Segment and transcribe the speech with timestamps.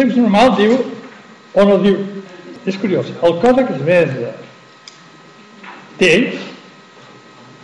[0.00, 0.78] text normal diu,
[1.52, 1.98] o no diu,
[2.68, 4.32] és curiós, el còdex Besa
[6.00, 6.12] té,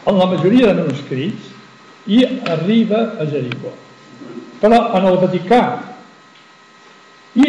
[0.07, 1.53] en la majoria de manuscrits,
[2.07, 3.73] i arriba a Jericó.
[4.61, 5.63] Però en el Vaticà,
[7.37, 7.49] i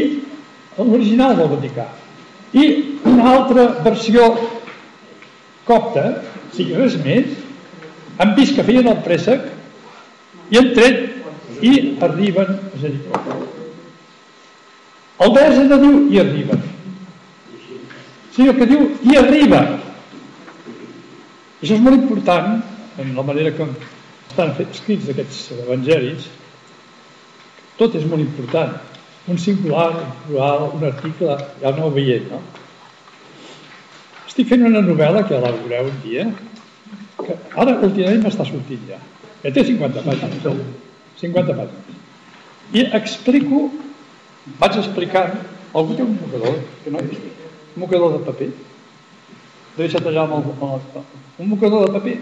[0.77, 1.89] l'original del Vaticà,
[2.57, 2.63] i
[3.05, 4.31] una altra versió
[5.67, 6.07] copta,
[6.47, 7.35] o sigui, res més,
[8.17, 9.45] han vist que feien el préssec
[10.49, 11.75] i han tret i
[12.07, 13.56] arriben a Jericó.
[15.25, 16.59] El vers no diu i arriben,
[18.35, 19.61] sinó que diu i arriba.
[21.57, 22.59] Això és molt important
[23.01, 23.71] en la manera com
[24.27, 26.27] estan escrits aquests evangelis.
[27.79, 28.75] Tot és molt important.
[29.27, 32.43] Un singular, un plural, un article, ja no ho veiem, no?
[34.27, 36.27] Estic fent una novel·la que la veureu un dia,
[37.17, 39.01] que ara últimament m'està sortint ja,
[39.41, 40.63] que té 50 pàgines,
[41.23, 41.99] 50 pàgines.
[42.77, 43.65] I explico,
[44.59, 45.37] vaig explicant,
[45.73, 47.23] algú té un mocador, que no vist,
[47.75, 48.49] un mocador de paper,
[49.77, 51.07] deixa't allà amb el, amb el,
[51.43, 52.17] un mocador de paper.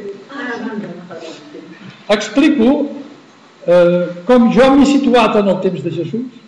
[2.16, 2.70] Explico
[3.66, 6.42] eh, com jo m'he situat en el temps de Jesús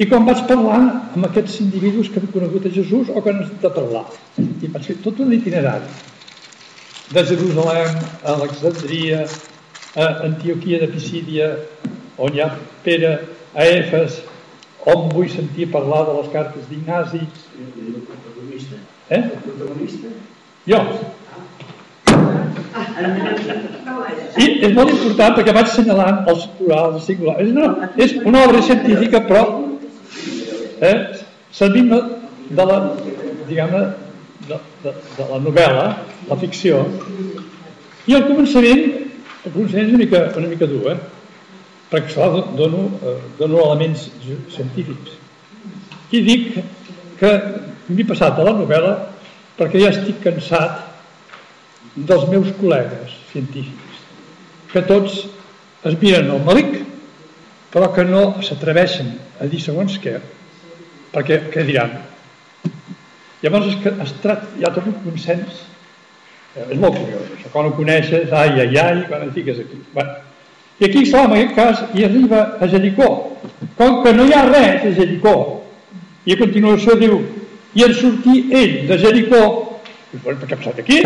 [0.00, 3.42] i com vaig parlant amb aquests individus que han conegut a Jesús o que han
[3.44, 4.04] estat a parlar.
[4.38, 5.90] I vaig fer tot un itinerari
[7.12, 9.26] de Jerusalem a Alexandria,
[9.96, 11.48] a Antioquia de Pisídia,
[12.16, 12.48] on hi ha
[12.84, 13.12] Pere,
[13.52, 14.22] a Efes,
[14.86, 17.22] on vull sentir parlar de les cartes d'Ignasi.
[17.58, 18.76] El protagonista.
[19.08, 19.22] Eh?
[19.22, 20.08] El protagonista.
[20.66, 20.80] Jo.
[24.42, 27.42] I és molt important perquè vaig assenyalant els plurals, els singulars.
[27.42, 29.42] És una, és una obra científica, però
[30.80, 30.96] eh,
[31.52, 32.78] servim de la,
[33.48, 33.82] diguem de,
[34.48, 35.88] de, de la novel·la,
[36.28, 36.84] la ficció,
[38.08, 38.86] i al començament,
[39.44, 41.21] el començament és una mica, una mica dur, eh?
[41.92, 44.06] Perquè clar, dono, eh, dono elements
[44.54, 45.18] científics.
[46.12, 46.54] I dic
[47.20, 47.32] que
[47.92, 48.94] m'he passat a la novel·la
[49.58, 50.80] perquè ja estic cansat
[51.94, 54.00] dels meus col·legues científics,
[54.72, 55.26] que tots
[55.84, 56.80] es miren el malic,
[57.72, 60.16] però que no s'atreveixen a dir segons què,
[61.12, 61.92] perquè què diran?
[63.42, 65.64] Llavors que es tracta, hi ha tot un consens,
[66.56, 69.80] eh, és molt curiós això, quan ho coneixes, ai, ai, ai, quan et fiques aquí.
[69.92, 70.31] Bueno,
[70.80, 73.08] I aquí, clar, en aquest cas, hi arriba a Jericó.
[73.78, 75.34] Com que no hi ha res a Jericó,
[76.26, 77.20] i a continuació diu,
[77.74, 79.42] i en sortir ell de Jericó,
[80.12, 81.00] i bueno, què ha passat aquí?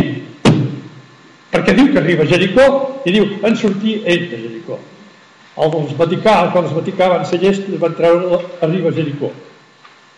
[1.53, 2.67] Perquè diu que arriba a Jericó
[3.07, 4.79] i diu, en sortir ell de Jericó.
[5.57, 9.31] Els Vaticà, quan els Vaticà van ser llestos, van treure arriba a Jericó.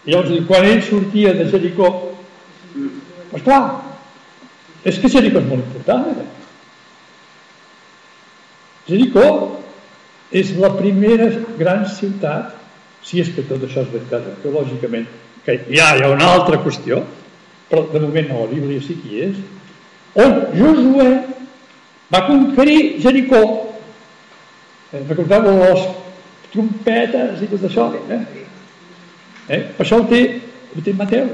[0.07, 1.93] I llavors diu, quan ell sortia de Jericó,
[2.73, 3.63] doncs clar,
[4.89, 6.09] és que Jericó és molt important.
[6.15, 6.38] Eh?
[8.89, 9.29] Jericó
[10.33, 11.29] és la primera
[11.59, 12.55] gran ciutat,
[13.05, 15.07] si és que tot això és veritat arqueològicament,
[15.45, 17.03] que ja hi ha una altra qüestió,
[17.69, 19.39] però de moment no, la Bíblia sí que hi és,
[20.19, 21.09] on Josué
[22.13, 23.43] va conquerir Jericó.
[24.93, 25.85] Eh, recordeu les
[26.53, 27.91] trompetes i tot això?
[28.09, 28.21] Eh?
[29.49, 29.63] Eh?
[29.77, 30.23] Per això ho té,
[30.73, 31.29] ho té Mateu.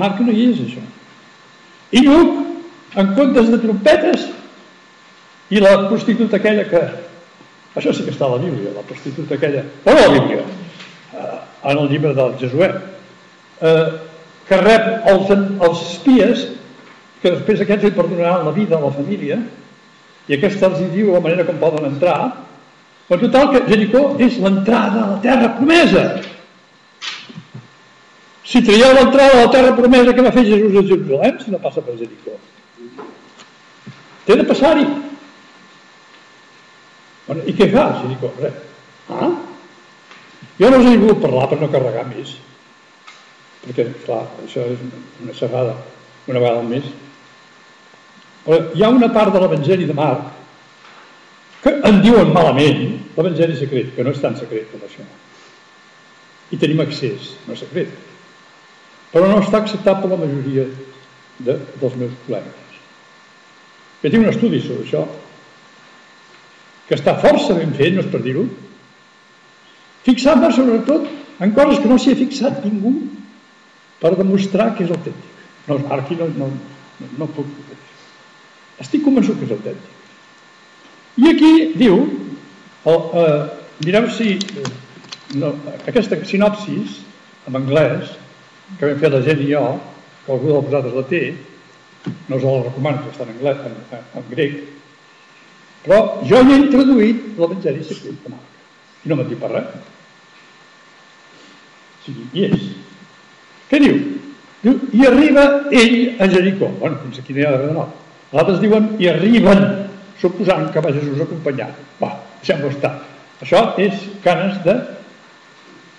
[0.00, 0.84] Marc no hi és, això.
[1.94, 2.40] I Lluc,
[3.00, 4.28] en comptes de trompetes,
[5.50, 6.82] i la prostituta aquella que...
[7.74, 9.64] Això sí que està a la Bíblia, la prostituta aquella...
[9.84, 10.44] No a la Bíblia,
[11.12, 11.38] eh,
[11.72, 12.70] en el llibre del Jesuè,
[13.60, 13.86] eh,
[14.48, 16.46] que rep els, els espies
[17.22, 19.38] que després aquests li perdonaran la vida a la família
[20.28, 22.18] i aquesta els diu la manera com poden entrar
[23.08, 26.04] però total que Jericó és l'entrada a la terra promesa.
[28.44, 31.60] Si traieu l'entrada a la terra promesa que va fer Jesús a Jerusalem si no
[31.60, 32.38] passa per Jericó.
[34.24, 34.86] Té de passar-hi
[37.44, 38.32] i què fa Jericó?
[38.40, 38.60] Res.
[39.10, 39.30] Ah?
[40.58, 42.36] jo no us he volgut parlar per no carregar més
[43.64, 44.80] perquè clar, això és
[45.24, 45.74] una xerrada
[46.30, 46.86] una vegada més
[48.76, 50.32] hi ha una part de l'Evangeli de Marc
[51.64, 52.82] que en diuen malament
[53.16, 55.04] l'Evangeli secret, que no és tan secret com això.
[56.52, 57.94] I tenim accés, no és secret.
[59.14, 60.66] Però no està acceptat per la majoria
[61.38, 62.80] de, dels meus col·legues.
[64.02, 65.06] Que tinc un estudi sobre això,
[66.88, 68.44] que està força ben fet, no és per dir-ho,
[70.04, 71.08] fixant-me sobretot
[71.44, 72.94] en coses que no s'hi ha fixat ningú
[74.02, 75.30] per demostrar que és autèntic.
[75.68, 76.50] No, aquí no, no,
[77.00, 77.48] no, no puc
[78.82, 79.90] estic convençut que és autèntic.
[81.22, 81.98] I aquí diu,
[82.90, 83.42] el, eh,
[83.86, 84.70] mireu si eh,
[85.40, 85.54] no,
[85.86, 87.00] aquesta sinopsis
[87.48, 88.14] en anglès,
[88.78, 89.64] que vam fer la gent i jo,
[90.24, 91.22] que algú de vosaltres la té,
[92.28, 94.58] no us la recomano, que està en, anglès, en, en, en grec,
[95.84, 98.28] però jo hi he introduït l'Evangeli secret.
[99.04, 99.74] I no m'ha dit per res.
[102.04, 102.64] sigui, hi és.
[103.68, 103.98] Què diu?
[104.64, 106.70] Diu, i arriba ell a Jericó.
[106.80, 107.88] Bueno, fins aquí no hi ha de nou.
[108.34, 109.60] Altres diuen, i arriben,
[110.20, 111.76] suposant que va Jesús acompanyat.
[112.00, 112.94] Va, deixem-ho estar.
[113.44, 114.74] Això és canes de,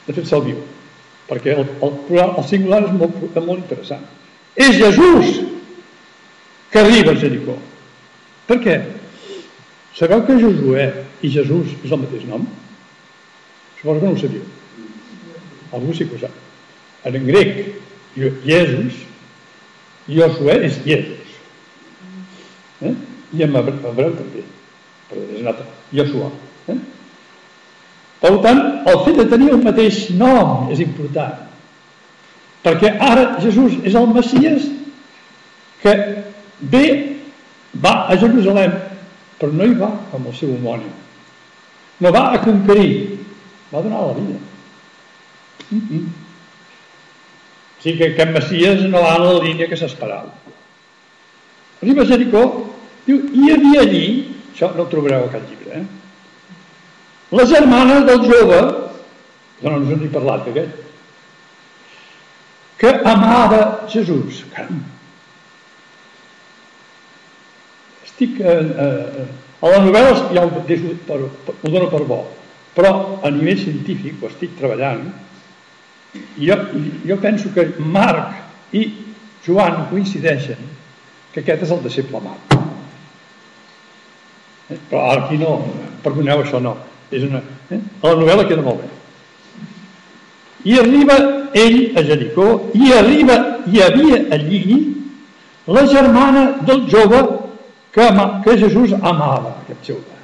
[0.08, 0.60] de fer viu,
[1.30, 4.04] perquè el, el, plural, el singular és molt, molt interessant.
[4.56, 5.42] És Jesús
[6.72, 7.58] que arriba a Jericó.
[8.50, 8.80] Per què?
[9.96, 10.90] Sabeu que Josué
[11.24, 12.44] i Jesús és el mateix nom?
[13.80, 14.44] Suposo que no ho sabíeu.
[15.72, 16.34] Algú sí que ho sap.
[17.08, 17.62] En grec,
[18.44, 18.98] Jesús,
[20.10, 21.38] Josué és Jesús.
[22.82, 22.92] Eh?
[23.40, 24.44] I en hebreu també.
[25.08, 25.68] Però és un altre.
[25.96, 26.28] Josué.
[26.74, 26.78] Eh?
[28.20, 28.62] Per tant,
[28.92, 31.40] el fet de tenir el mateix nom és important.
[32.66, 34.68] Perquè ara Jesús és el Messies
[35.84, 35.96] que
[36.74, 36.86] ve,
[37.80, 38.74] va a Jerusalem
[39.40, 40.94] però no hi va amb el seu homònim.
[42.04, 43.20] No va a conquerir,
[43.72, 44.40] va donar la vida.
[45.72, 46.06] Mm -mm.
[47.78, 50.32] O sigui que aquest Messias no va en la línia que s'esperava.
[51.82, 52.72] Arriba a Jericó,
[53.06, 54.06] diu, hi havia allí,
[54.54, 55.86] això no ho trobareu a cap llibre, eh?
[57.32, 58.60] la germana del jove,
[59.62, 60.84] no, no us en he parlat d'aquest,
[62.78, 64.44] que amava Jesús.
[64.54, 64.84] Caram,
[68.16, 69.26] estic eh, eh,
[69.60, 72.24] a la novel·la ja ho, deixo per, per, ho dono per bo
[72.76, 75.04] però a nivell científic ho estic treballant
[76.16, 76.56] i jo,
[77.04, 78.32] jo penso que Marc
[78.72, 78.88] i
[79.46, 80.64] Joan coincideixen
[81.34, 82.56] que aquest és el deixeble Marc
[84.72, 84.80] eh?
[84.90, 85.60] però aquí no
[86.04, 86.78] perdoneu això no
[87.12, 87.80] és una, eh?
[88.02, 88.94] a la novel·la queda molt bé
[90.72, 91.20] i arriba
[91.54, 94.78] ell a Jericó i arriba hi havia allí
[95.68, 97.45] la germana del jove
[97.96, 98.04] que,
[98.44, 100.16] que Jesús amava aquest jove,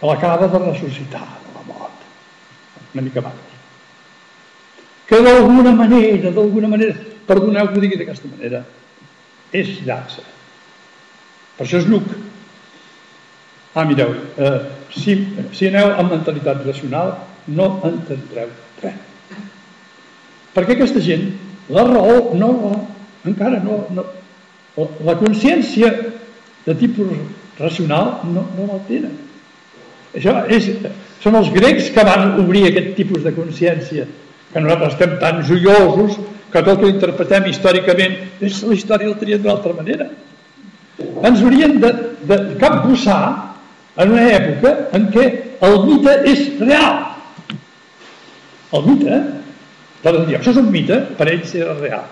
[0.00, 2.06] que l'acaba de ressuscitar de la mort,
[2.94, 3.50] una mica abans.
[5.06, 6.94] Que d'alguna manera, d'alguna manera,
[7.26, 8.62] perdoneu que ho digui d'aquesta manera,
[9.52, 10.24] és llança.
[11.58, 12.08] Per això és Lluc.
[13.74, 14.60] Ah, mireu, eh,
[14.96, 15.18] si,
[15.52, 17.12] si aneu amb mentalitat racional,
[17.52, 18.48] no entendreu
[18.80, 18.96] res.
[20.56, 21.28] Perquè aquesta gent,
[21.68, 22.80] la raó no la,
[23.28, 24.06] encara no, no
[25.04, 25.92] la consciència
[26.66, 27.12] de tipus
[27.58, 29.14] racional no, no la tenen.
[30.16, 30.66] Això és,
[31.22, 34.06] són els grecs que van obrir aquest tipus de consciència,
[34.50, 36.18] que nosaltres estem tan joiosos
[36.50, 40.08] que tot ho interpretem històricament, és la història el tria d'una altra manera.
[40.98, 41.92] Ens haurien de,
[42.26, 43.20] de capbussar
[44.00, 45.26] en una època en què
[45.66, 46.98] el mite és real.
[48.74, 49.22] El mite,
[50.02, 52.06] per dir, això és un mite, per ells era real.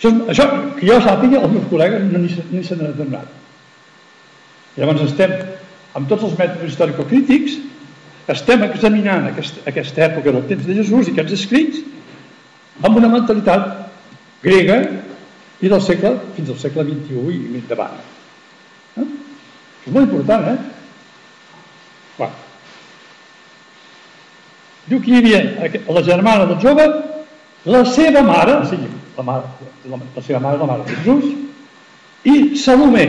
[0.00, 0.44] Això, això
[0.78, 3.32] que jo sàpiga, els meus col·legues no ni, n'han adonat.
[4.78, 5.34] Llavors estem,
[5.98, 7.58] amb tots els mètodes històrico-crítics,
[8.32, 11.82] estem examinant aquesta, aquesta època del temps de Jesús i aquests escrits
[12.80, 13.66] amb una mentalitat
[14.40, 14.78] grega
[15.60, 17.98] i del segle, fins al segle XXI i endavant.
[18.96, 19.04] Eh?
[19.84, 20.56] És molt important, eh?
[22.16, 22.46] Bueno.
[24.88, 25.42] Diu que hi havia
[25.92, 26.88] la germana del jove,
[27.68, 31.24] la seva mare, o sigui, la, mare, la, la seva mare, la mare de Jesús,
[32.24, 33.06] i Salomé,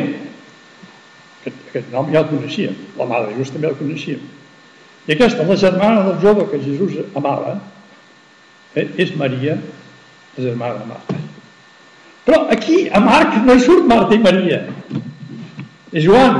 [1.41, 4.23] aquest, aquest nom ja el coneixíem, la mare de Jesús també el coneixíem.
[5.07, 7.57] I aquesta, la germana del jove que Jesús amava,
[8.75, 9.57] eh, és Maria,
[10.37, 11.19] la germana de Marta.
[12.25, 14.61] Però aquí, a Marc, no hi surt Marta i Maria.
[15.91, 16.37] És Joan.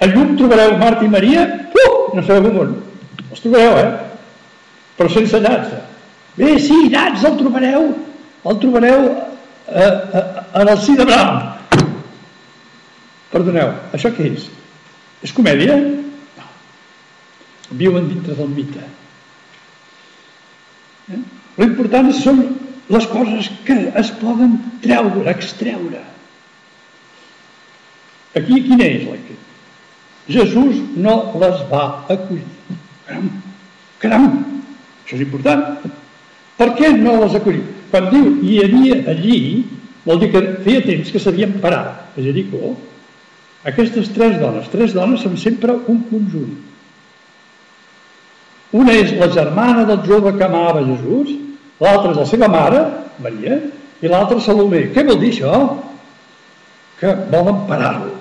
[0.00, 2.74] A llum trobareu Marta i Maria, uh, no sabeu on.
[3.30, 3.90] Els trobareu, eh?
[4.98, 5.84] Però sense llança.
[6.36, 7.92] Bé, sí, nats, el trobareu
[8.44, 10.24] el trobareu eh, eh,
[10.60, 11.42] en el si d'Abraham.
[13.30, 14.48] Perdoneu, això què és?
[15.22, 15.76] És comèdia?
[16.38, 16.48] No.
[17.78, 18.86] Viuen dintre del mite.
[21.10, 21.20] Eh?
[21.60, 22.42] L'important són
[22.90, 26.02] les coses que es poden treure, extreure.
[28.38, 29.36] Aquí quina és la que?
[30.30, 32.46] Jesús no les va acollir.
[33.06, 33.30] Caram,
[34.02, 34.26] caram,
[35.04, 35.90] això és important.
[36.60, 37.64] Per què no les acollir?
[37.90, 39.40] Quan diu hi havia allí,
[40.04, 42.74] vol dir que feia temps que s'havien parat a Jericó.
[43.70, 46.52] Aquestes tres dones, tres dones són sempre un conjunt.
[48.76, 51.32] Una és la germana del jove que amava Jesús,
[51.82, 52.82] l'altra és la seva mare,
[53.24, 53.56] Maria,
[54.00, 54.86] i l'altra Salomé.
[54.94, 55.54] Què vol dir això?
[57.00, 58.12] Que volen parar-lo.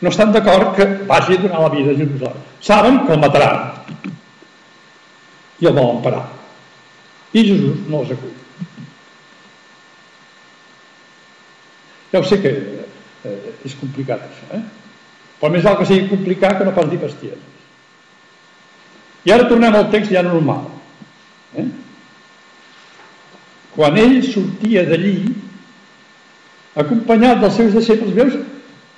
[0.00, 2.44] No estan d'acord que vagi a donar la vida a Jerusalem.
[2.60, 3.64] Saben que el mataran.
[5.60, 6.39] I el volen parar.
[7.32, 8.36] I Jesús no els acull.
[12.10, 14.62] Ja ho sé que eh, és complicat això, eh?
[15.40, 17.46] Però més val que sigui complicat que no pas dir bestieses.
[19.24, 20.66] I ara tornem al text ja normal.
[21.56, 21.66] Eh?
[23.76, 25.14] Quan ell sortia d'allí,
[26.80, 28.40] acompanyat dels seus deixebles, veus?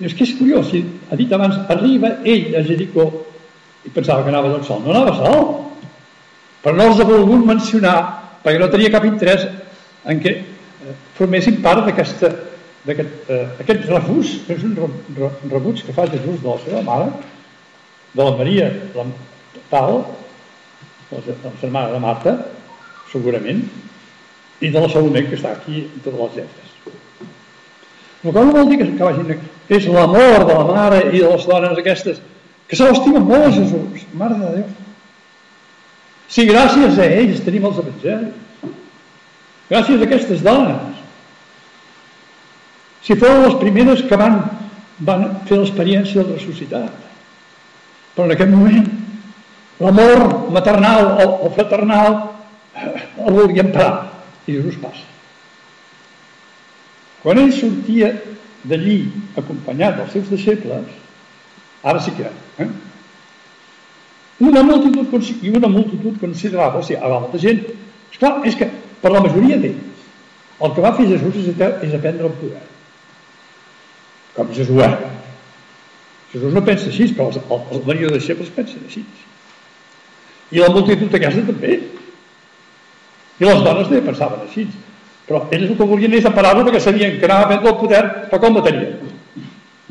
[0.03, 3.11] És que és curiós, si ha dit abans, arriba ell a Jericó,
[3.85, 4.83] i pensava que anava tot sol.
[4.83, 5.47] No anava sol,
[6.63, 9.47] però no els ha volgut mencionar, perquè no tenia cap interès
[10.11, 10.35] en què
[11.19, 14.75] formessin part d'aquest eh, aquest refús, que és un
[15.51, 17.13] rebuig que fa Jesús de la seva mare,
[18.13, 19.07] de la Maria la,
[19.71, 20.03] tal,
[21.13, 22.37] la, la germana de Marta,
[23.13, 23.63] segurament,
[24.63, 26.69] i de la Salomé, que està aquí en totes les lletres.
[28.23, 29.33] La cosa vol dir que, que vagin,
[29.73, 32.21] és l'amor de la mare i de les dones aquestes,
[32.69, 34.82] que se l'estimen molt a Jesús, mare de Déu.
[36.33, 38.73] Si gràcies a ells tenim els evangelis,
[39.69, 41.01] gràcies a aquestes dones,
[43.03, 44.39] si foren les primeres que van,
[45.05, 46.93] van fer l'experiència del ressuscitat.
[48.15, 48.87] Però en aquest moment
[49.83, 52.15] l'amor maternal o, o fraternal
[52.77, 52.93] eh,
[53.27, 54.13] el volien parar
[54.47, 55.09] i Jesús passa.
[57.23, 58.13] Quan ell sortia
[58.67, 58.99] d'allí
[59.39, 60.89] acompanyat dels seus deixebles,
[61.83, 62.31] ara sí que
[62.63, 62.71] eh?
[64.43, 67.65] Una multitud i una multitud considerable, o sigui, hi molta gent.
[68.13, 68.69] Esclar, és que
[69.03, 69.91] per la majoria d'ells
[70.63, 72.63] el que va fer Jesús és, és aprendre el poder
[74.37, 74.89] com Josué.
[76.33, 79.03] Jesús no pensa així, però els, els, els de deixebles pensen així.
[80.53, 81.77] I la multitud aquesta també.
[83.41, 84.67] I les dones també pensaven així.
[85.27, 88.03] Però ells el que volien és separar-lo perquè sabien que anava a prendre el poder,
[88.31, 88.97] però com matarien?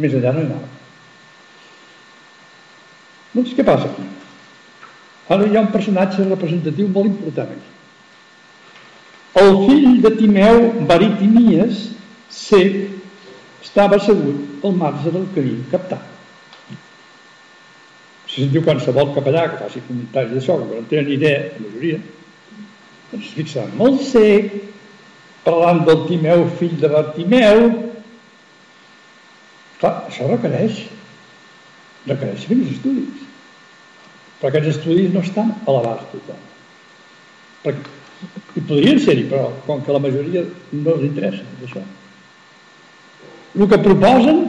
[0.01, 0.71] Més allà no hi anava.
[3.35, 4.07] Doncs què passa aquí?
[5.31, 7.69] Ara hi ha un personatge representatiu molt important aquí.
[9.41, 10.57] El fill de Timeu,
[10.89, 11.85] Baritimias,
[12.35, 12.81] cec,
[13.63, 16.09] estava assegut al marge del camí captat.
[18.27, 22.01] Si sentiu qualsevol capellà que faci comentaris d'això, que no tenen idea, la majoria,
[23.11, 24.51] doncs fixaran, molt sec,
[25.47, 27.65] parlant del Timeu, fill de Bartimeu.
[29.79, 30.85] Clar, això requereix,
[32.07, 33.30] requereix uns estudis.
[34.41, 36.43] Però aquests estudis no estan a l'abast total.
[37.61, 37.97] Perquè,
[38.57, 40.43] i podrien ser-hi, però com que la majoria
[40.73, 41.81] no els interessa això
[43.59, 44.41] el que proposen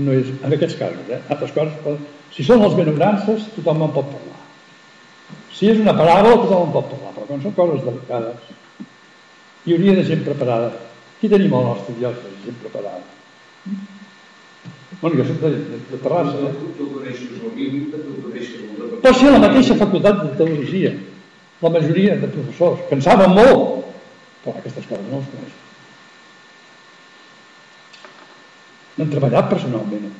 [0.00, 1.18] no és, en aquests casos, eh?
[1.34, 4.38] altres coses, si són les benaurances, tothom en pot parlar.
[5.56, 8.52] Si és una paràbola, tothom en pot parlar, però quan són coses delicades,
[9.66, 10.70] hi hauria de gent preparada.
[11.20, 12.14] Qui tenim al nostre de
[12.46, 13.02] gent preparada?
[15.00, 16.36] Bueno, jo soc de, de, de Terrassa.
[16.50, 16.72] Eh?
[16.76, 18.68] Tu coneixes el bíblic, tu coneixes
[19.00, 20.92] Pot ser la mateixa facultat de teologia,
[21.62, 23.88] la majoria de professors, que en saben molt,
[24.44, 25.66] però aquestes coses no les coneixen.
[29.00, 30.10] han treballat personalment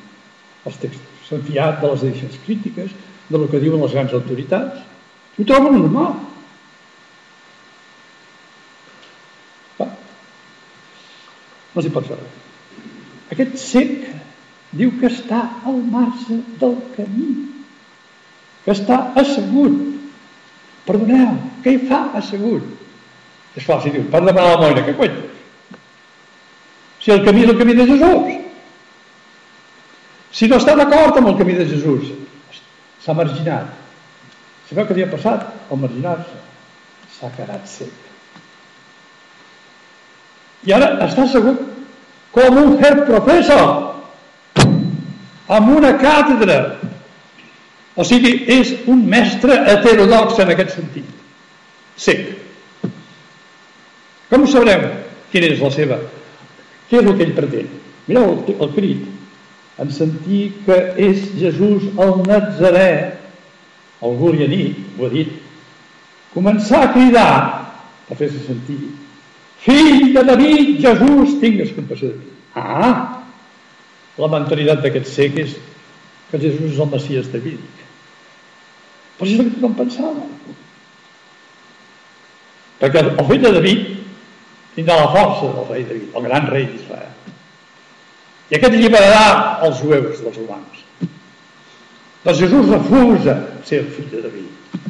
[0.68, 2.92] els textos, s'han fiat de les edicions crítiques,
[3.30, 4.80] de lo que diuen les grans autoritats.
[5.38, 6.16] Ho troben normal.
[9.78, 9.86] Va.
[11.74, 12.38] No s'hi pot fer res.
[13.36, 14.08] Aquest cec
[14.76, 17.30] diu que està al marge del camí,
[18.64, 19.78] que està assegut.
[20.86, 21.34] Perdoneu,
[21.64, 22.66] què hi fa assegut?
[23.58, 25.10] És clar, si diu, per demanar la moira, que coi?
[27.00, 28.36] Si el camí és el camí de Jesús.
[30.30, 32.12] Si no està d'acord amb el camí de Jesús,
[33.02, 33.72] s'ha marginat.
[34.68, 35.48] Sabeu què havia passat?
[35.72, 36.38] Al marginar-se,
[37.16, 38.06] s'ha quedat sec.
[40.68, 41.56] I ara està segur
[42.36, 43.99] com un her professor
[45.50, 46.60] amb una càtedra.
[47.98, 51.08] O sigui, és un mestre heterodox en aquest sentit.
[52.00, 52.28] Sec.
[54.30, 54.86] Com sabrem
[55.32, 55.98] quina és la seva?
[56.90, 57.70] Què és el que ell pretén?
[58.06, 62.90] Mireu el, el crit en sentir que és Jesús el Nazarè,
[64.04, 65.30] algú li ha dit, ho ha dit,
[66.34, 67.30] començar a cridar
[68.10, 68.78] a fer-se sentir
[69.60, 72.30] fill de David, Jesús, tingues compassió de mi.
[72.56, 73.19] Ah,
[74.20, 75.54] la mentalitat d'aquest cec és
[76.30, 77.86] que Jesús és el Messias davídic.
[79.18, 80.26] Però és el que tothom pensava.
[82.80, 83.88] Perquè el fill de David
[84.76, 87.16] tindrà la força del rei David, el gran rei d'Israel.
[88.50, 89.26] I aquest alliberarà
[89.66, 90.86] els jueus dels romans.
[92.24, 94.88] Doncs Jesús refusa ser el fill de David.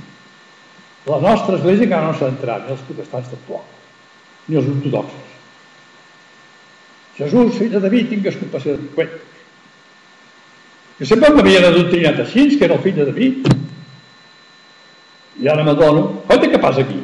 [1.10, 3.66] La nostra església encara no s'ha entrat, ni els protestants tampoc,
[4.48, 5.29] ni els ortodoxos.
[7.20, 9.08] Jesús, fill de David, tingues compassió de mi.
[11.00, 13.50] Jo sempre m'havien adoctrinat així, que era el fill de David.
[15.40, 16.98] I ara m'adono, oi què passa aquí?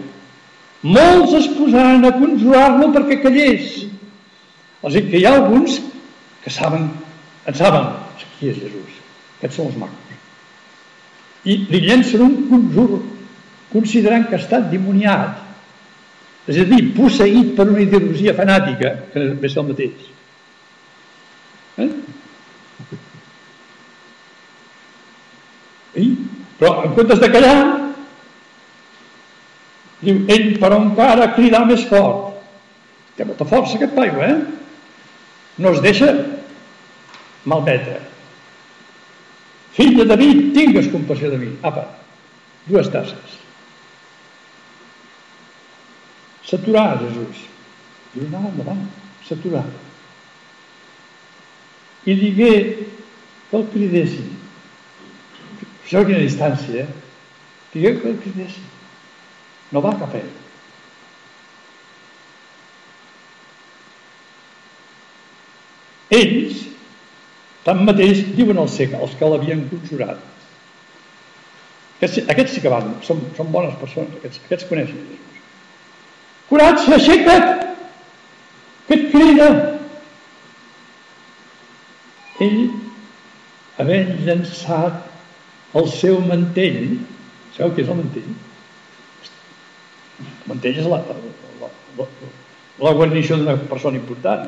[0.87, 3.87] Molts es posaran a conjurar-lo perquè callés.
[4.83, 5.81] O sigui que hi ha alguns
[6.45, 6.91] que saben,
[7.47, 7.89] en saben
[8.39, 8.99] qui és Jesús.
[9.39, 10.03] Aquests són els macos.
[11.47, 13.03] i li llencen un conjur
[13.71, 15.46] considerant que està dimoniat
[16.47, 20.07] és a dir, posseït per una ideologia fanàtica que ser el mateix
[21.83, 21.89] eh?
[25.97, 26.07] I,
[26.61, 27.59] però en comptes de callar
[30.05, 32.27] diu, ell però encara cridar més fort
[33.17, 34.35] té molta força aquest paio, eh?
[35.57, 36.11] No es deixa
[37.49, 37.97] malmetre.
[39.77, 41.49] Fill de David, tingues compassió de mi.
[41.65, 41.87] Apa,
[42.69, 43.39] dues tasses.
[46.47, 47.43] S'aturà Jesús.
[48.15, 48.85] Diu, no, endavant,
[49.27, 49.65] s'aturà.
[52.07, 52.53] I digué
[53.51, 54.31] que el cridessin.
[55.83, 56.89] Això a quina distància, eh?
[57.75, 58.73] Digué que el cridessin.
[59.75, 60.35] No va cap a ell.
[66.17, 66.63] Ells,
[67.67, 70.23] tanmateix, diuen al cec, els que l'havien conjurat.
[71.97, 75.26] Aquests, aquests sí que van, són, són bones persones, aquests, aquests coneixen Jesús.
[76.49, 77.65] Curat, aixeca't!
[78.87, 79.47] Que et crida?
[82.47, 82.61] Ell,
[83.81, 86.99] havent llançat el seu mantell,
[87.57, 88.29] sabeu què és el mantell?
[90.23, 92.07] El mantell és la, la, la,
[92.87, 94.47] la guarnició d'una persona important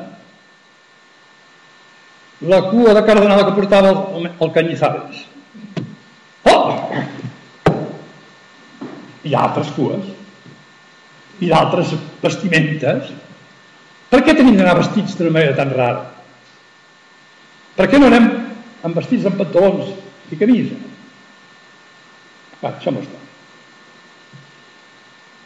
[2.39, 5.25] la cua de cardenal que portava el, el Canyizales.
[6.47, 6.77] Oh!
[9.27, 10.07] Hi ha altres cues
[11.39, 13.11] i d'altres vestimentes.
[14.09, 16.05] Per què tenim d'anar vestits d'una manera tan rara?
[17.77, 18.29] Per què no anem
[18.87, 19.93] amb vestits amb pantalons
[20.33, 20.75] i camisa?
[22.59, 23.21] Va, deixem-ho estar.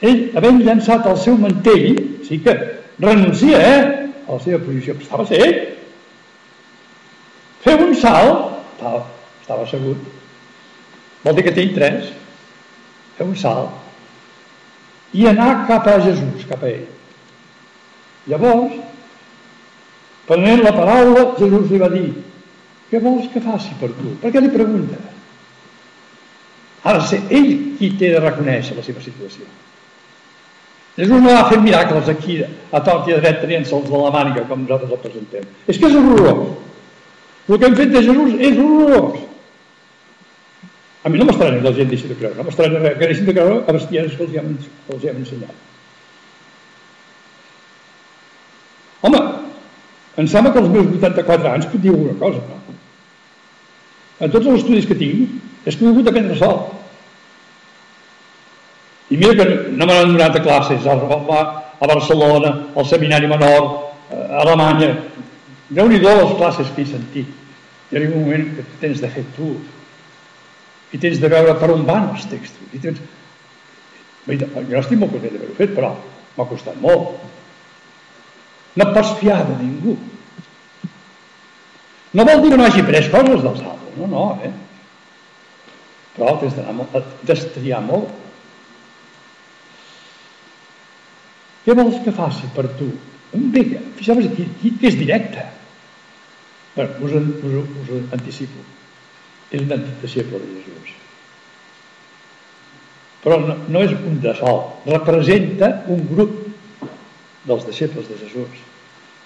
[0.03, 2.55] Ell, havent llançat el seu mantell, sí que
[3.00, 3.83] renuncia, eh,
[4.23, 5.62] a la seva posició, però estava ell,
[7.63, 9.05] Feu un salt, estava,
[9.39, 10.07] estava assegut,
[11.23, 12.09] vol dir que té interès,
[13.15, 13.82] feu un salt,
[15.13, 16.86] i anar cap a Jesús, cap a ell.
[18.32, 18.78] Llavors,
[20.28, 22.08] prenent la paraula, Jesús li va dir,
[22.89, 24.13] què vols que faci per tu?
[24.21, 24.99] Per què li pregunta?
[26.84, 29.45] Ha de ser ell qui té de reconèixer la seva situació.
[30.97, 34.43] Jesús no va fer miracles aquí, a tort i a dret, tenint-se'ls de la màniga,
[34.49, 35.47] com nosaltres el presentem.
[35.65, 36.52] És que és horrorós.
[37.49, 39.23] El que hem fet de Jesús és horrorós.
[41.03, 43.35] A mi no m'estranya que la gent deixi de creure, no m'estranya que deixin de
[43.35, 44.53] creure a bestieses que els hem,
[44.87, 45.57] que els hem ensenyat.
[49.03, 49.19] Home,
[50.23, 52.77] em sembla que als meus 84 anys puc dir alguna cosa, no?
[54.23, 55.35] En tots els estudis que tinc,
[55.67, 56.61] és que he hagut d'aprendre sol.
[59.11, 63.67] I mira que no me n'han donat a classes a, a Barcelona, al Seminari Menor,
[64.07, 64.93] a Alemanya,
[65.67, 67.39] déu nhi les classes que he sentit.
[67.91, 69.57] Hi arriba un moment que tens de fer tu
[70.93, 72.71] i tens de veure per on van els textos.
[72.73, 73.01] I tens...
[74.23, 75.93] Jo estic molt content d'haver-ho fet, però
[76.38, 77.17] m'ha costat molt.
[78.79, 79.97] No pots fiar de ningú.
[82.13, 84.51] No vol dir que no hagi pres coses dels altres, no, no, eh?
[86.13, 86.58] Però tens
[87.25, 88.12] d'estriar molt.
[91.63, 92.91] Què vols que faci per tu?
[93.34, 93.63] Bé,
[93.97, 95.45] fixeu-vos aquí, aquí que és directe.
[96.75, 98.62] Bé, us, us, us anticipo.
[99.53, 100.83] És un antic deixeble de Jesús.
[103.23, 104.62] Però no, no és un de sol.
[104.88, 106.39] Representa un grup
[107.47, 108.62] dels deixebles de Jesús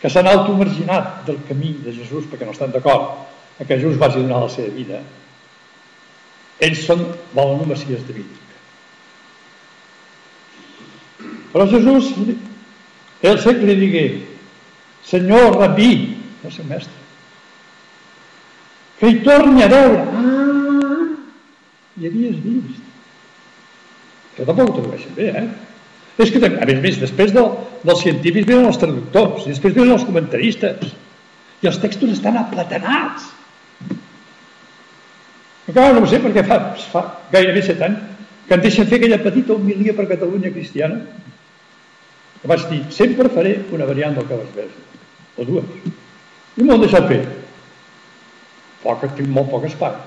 [0.02, 3.26] que s'han automarginat del camí de Jesús perquè no estan d'acord
[3.58, 5.02] a que Jesús vagi donar la seva vida.
[6.62, 8.46] Ells són, volen un Messies David.
[11.54, 12.12] Però Jesús,
[13.26, 14.08] el sec li digué,
[15.08, 16.92] Senyor, rabí, el seu mestre,
[19.00, 20.02] que hi torni a veure.
[20.04, 21.06] Ah,
[21.96, 22.87] hi havies vist.
[24.38, 25.48] Que tampoc ho tradueixen bé, eh?
[26.22, 27.50] És que, a més, més després del,
[27.86, 30.94] dels científics venen els traductors, i després venen els comentaristes,
[31.62, 33.28] i els textos estan aplatanats.
[35.68, 36.60] Encara no ho sé perquè fa,
[36.94, 38.16] fa gairebé set anys
[38.48, 41.02] que em deixen fer aquella petita homilia per Catalunya cristiana
[42.42, 44.86] que vaig dir, sempre faré una variant del que vas veure,
[45.36, 45.94] o dues.
[46.58, 47.20] I m'ho han deixat fer
[48.84, 49.98] poc, tinc molt poc espai.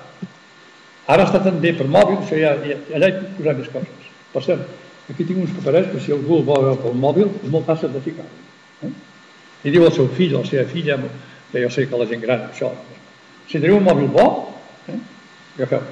[1.11, 4.10] Ara està també per mòbil, ja, ja, allà hi puc posar més coses.
[4.33, 4.67] Per cert,
[5.11, 7.93] aquí tinc uns paperets que si algú el vol veure pel mòbil és molt fàcil
[7.95, 8.27] de ficar.
[8.87, 8.93] Eh?
[9.67, 10.99] I diu al seu fill a la seva filla,
[11.51, 12.71] que jo sé que la gent gran, això,
[13.51, 14.27] si teniu un mòbil bo,
[14.87, 14.99] eh?
[15.59, 15.83] agafeu.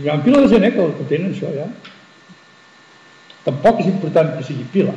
[0.00, 1.66] Hi ha pila de gent eh, que ho tenen, això, ja.
[3.44, 4.94] Tampoc és important que sigui pila.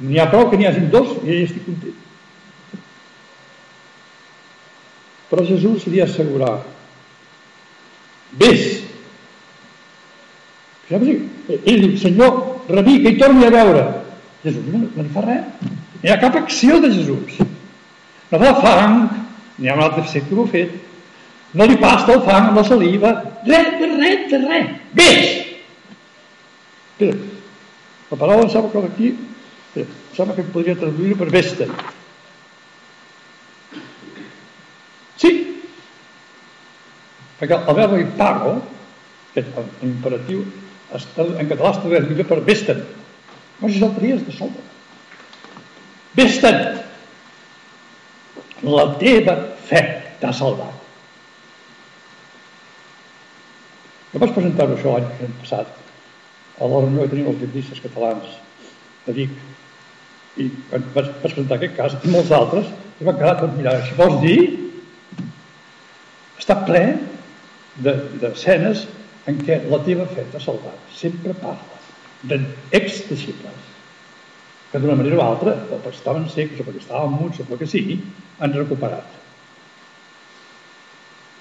[0.00, 1.98] N'hi ha prou que n'hi hagin dos i ja estic content.
[5.30, 6.56] Però Jesús li assegurà,
[8.38, 8.80] vés,
[10.90, 13.82] Ja ell diu, senyor, rabí, que hi torni a veure.
[14.42, 15.44] Jesús no, no li fa res.
[15.62, 17.40] No hi ha cap acció de Jesús.
[18.30, 18.96] No fa fang,
[19.58, 20.72] n'hi ha un altre verset que ho ha fet.
[21.54, 23.12] No li pasta el fang amb la saliva.
[23.46, 25.30] Res, de res, de res.
[26.90, 27.16] Espera,
[28.10, 29.10] la paraula em sembla que aquí,
[29.80, 31.68] em sembla que podria traduir-ho per vesta.
[35.20, 35.30] Sí,
[37.38, 38.56] perquè el verb pago,
[39.34, 40.42] que és imperatiu,
[40.94, 42.82] en català es tradueix per vesten.
[43.60, 44.62] No si saltaries de sobre.
[46.18, 46.60] Vesten!
[48.66, 49.36] La teva
[49.68, 49.80] fe
[50.20, 50.76] t'ha salvat.
[54.10, 55.70] Jo vaig presentar-ho això l'any passat
[56.60, 58.34] a la reunió que tenim els biblistes catalans
[59.06, 59.30] a Vic
[60.40, 62.68] i quan vaig, presentar aquest cas i molts altres
[63.00, 64.40] i van quedar tot mirar si vols dir
[66.40, 66.82] està ple
[67.80, 68.84] d'escenes
[69.28, 71.78] en què la teva fe t'ha salvat sempre parla
[72.30, 73.68] d'ex-deixibles
[74.70, 77.60] que d'una manera o altra o perquè estaven secs o perquè estaven muts o pel
[77.60, 77.98] que sigui
[78.38, 79.18] han recuperat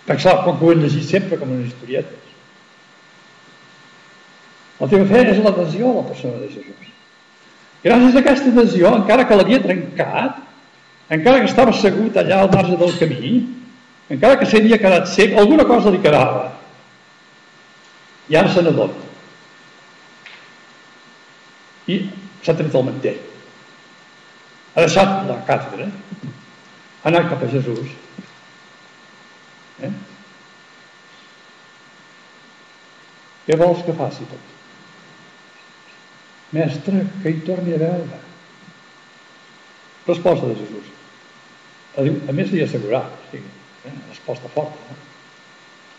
[0.07, 2.29] perquè clar, quan ho hem llegit sempre com unes historietes
[4.79, 6.91] la teva fe és l'adhesió a la persona de Jesús.
[7.83, 10.37] Gràcies a aquesta adhesió, encara que l'havia trencat,
[11.15, 13.33] encara que estava assegut allà al marge del camí,
[14.15, 16.47] encara que s'havia quedat sec, alguna cosa li quedava.
[18.29, 19.07] I ara se n'adona.
[21.89, 21.97] I
[22.43, 23.23] s'ha tret el mantell.
[24.75, 27.95] Ha deixat la càtedra, ha anat cap a Jesús.
[29.81, 29.89] Eh?
[33.47, 34.55] Què vols que faci tot?
[36.53, 38.21] Mestre, que hi torni a veure.
[40.05, 40.93] Resposta de Jesús.
[41.97, 43.49] A, més li assegurar, o sigui,
[43.89, 43.97] eh?
[44.11, 44.93] resposta forta.
[44.93, 45.01] Eh?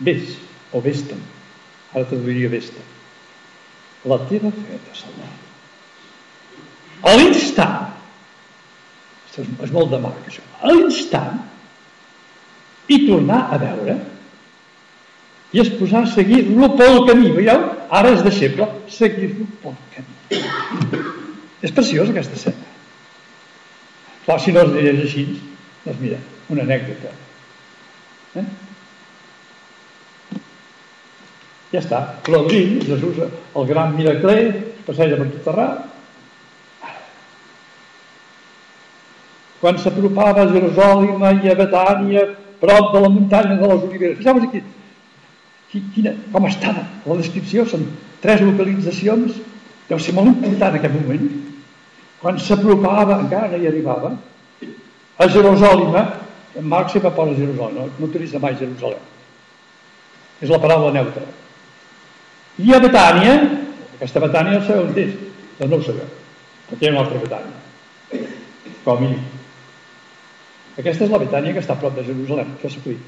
[0.07, 0.39] Ves,
[0.73, 1.23] o vés-te'n.
[1.95, 2.89] Ara traduiria vés-te'n.
[4.11, 5.49] La teva fe t'ha salvat.
[7.01, 7.91] A l'instant,
[9.31, 11.41] és, és molt de marc això, a l'instant,
[12.91, 13.99] i tornar a veure,
[15.51, 17.31] i es posar a seguir-lo pel camí.
[17.35, 17.63] Veieu?
[17.91, 20.43] Ara és deixeble, seguir-lo pel camí.
[21.61, 22.69] És preciosa aquesta escena.
[24.25, 25.25] Clar, si no es llegeix així,
[25.85, 26.21] doncs mira,
[26.55, 27.11] una anècdota.
[28.39, 28.45] Eh?
[31.71, 32.01] Ja està.
[32.33, 35.79] L'abril, Jesús, el gran miracler, es passeja per tot arreu.
[39.61, 42.25] Quan s'apropava a Jerusalem i a Betània,
[42.61, 44.17] prop de la muntanya de les Oliveres.
[44.19, 44.63] Fixeu-vos aquí,
[45.95, 47.85] quina, com està la descripció, són
[48.25, 49.37] tres localitzacions
[49.91, 51.31] deu ser molt important en aquest moment,
[52.21, 54.13] quan s'apropava, encara no hi arribava,
[55.21, 55.97] a Jerusalem,
[56.57, 59.03] en Marc sempre posa Jerusalem, no, no utilitza mai Jerusalem.
[60.41, 61.27] És la paraula neutra.
[62.59, 63.35] I a Betània,
[63.97, 65.13] aquesta Betània no sabeu on és,
[65.59, 66.09] doncs no ho sabeu,
[66.71, 68.25] perquè hi ha una altra Betània,
[68.85, 69.23] com a mínim.
[70.81, 73.07] Aquesta és la Betània que està a prop de Jerusalem, això s'ha dit.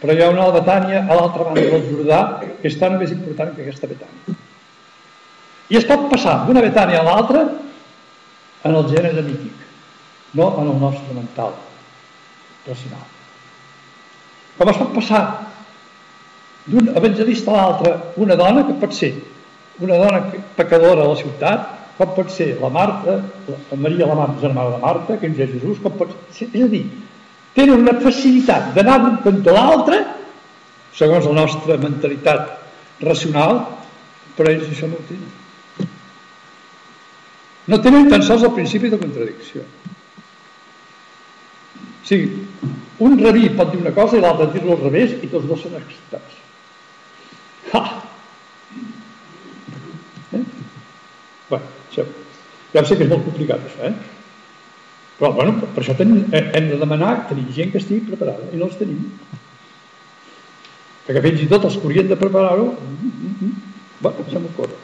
[0.00, 2.20] Però hi ha una Betània a l'altra banda del Jordà
[2.60, 4.36] que és tan més important que aquesta Betània.
[5.72, 7.44] I es pot passar d'una Betània a l'altra
[8.64, 9.64] en el gènere mític,
[10.34, 11.56] no en el nostre mental,
[12.66, 13.08] racional.
[14.58, 15.22] Com es pot passar
[16.64, 19.12] d'un evangelista a l'altre una dona que pot ser
[19.78, 20.20] una dona
[20.56, 23.16] pecadora a la ciutat, com pot ser la Marta,
[23.48, 26.62] la Maria la Marta, germana de Marta, que ens és Jesús, com pot ser, és
[26.62, 26.84] a dir,
[27.54, 30.02] tenen una facilitat d'anar d'un cantó a l'altre,
[30.94, 32.52] segons la nostra mentalitat
[33.02, 33.64] racional,
[34.36, 35.90] però ells això no ho tenen.
[37.66, 39.64] No tenen tan sols el principi de contradicció.
[42.04, 42.44] O sigui,
[43.06, 45.78] un rabí pot dir una cosa i l'altre dir-lo al revés i tots dos són
[45.78, 46.43] acceptats.
[47.74, 47.82] Ha!
[50.32, 50.42] Eh?
[51.50, 52.04] Bueno, això,
[52.74, 53.94] ja sé que és molt complicat això, eh?
[55.18, 58.58] Però, bueno, per això tenim, eh, hem de demanar tenir gent que estigui preparada i
[58.58, 59.02] no els tenim.
[61.04, 64.80] Perquè fins i tot els que haurien de preparar-ho, mm, mm, mm, bueno, se m'ocorre.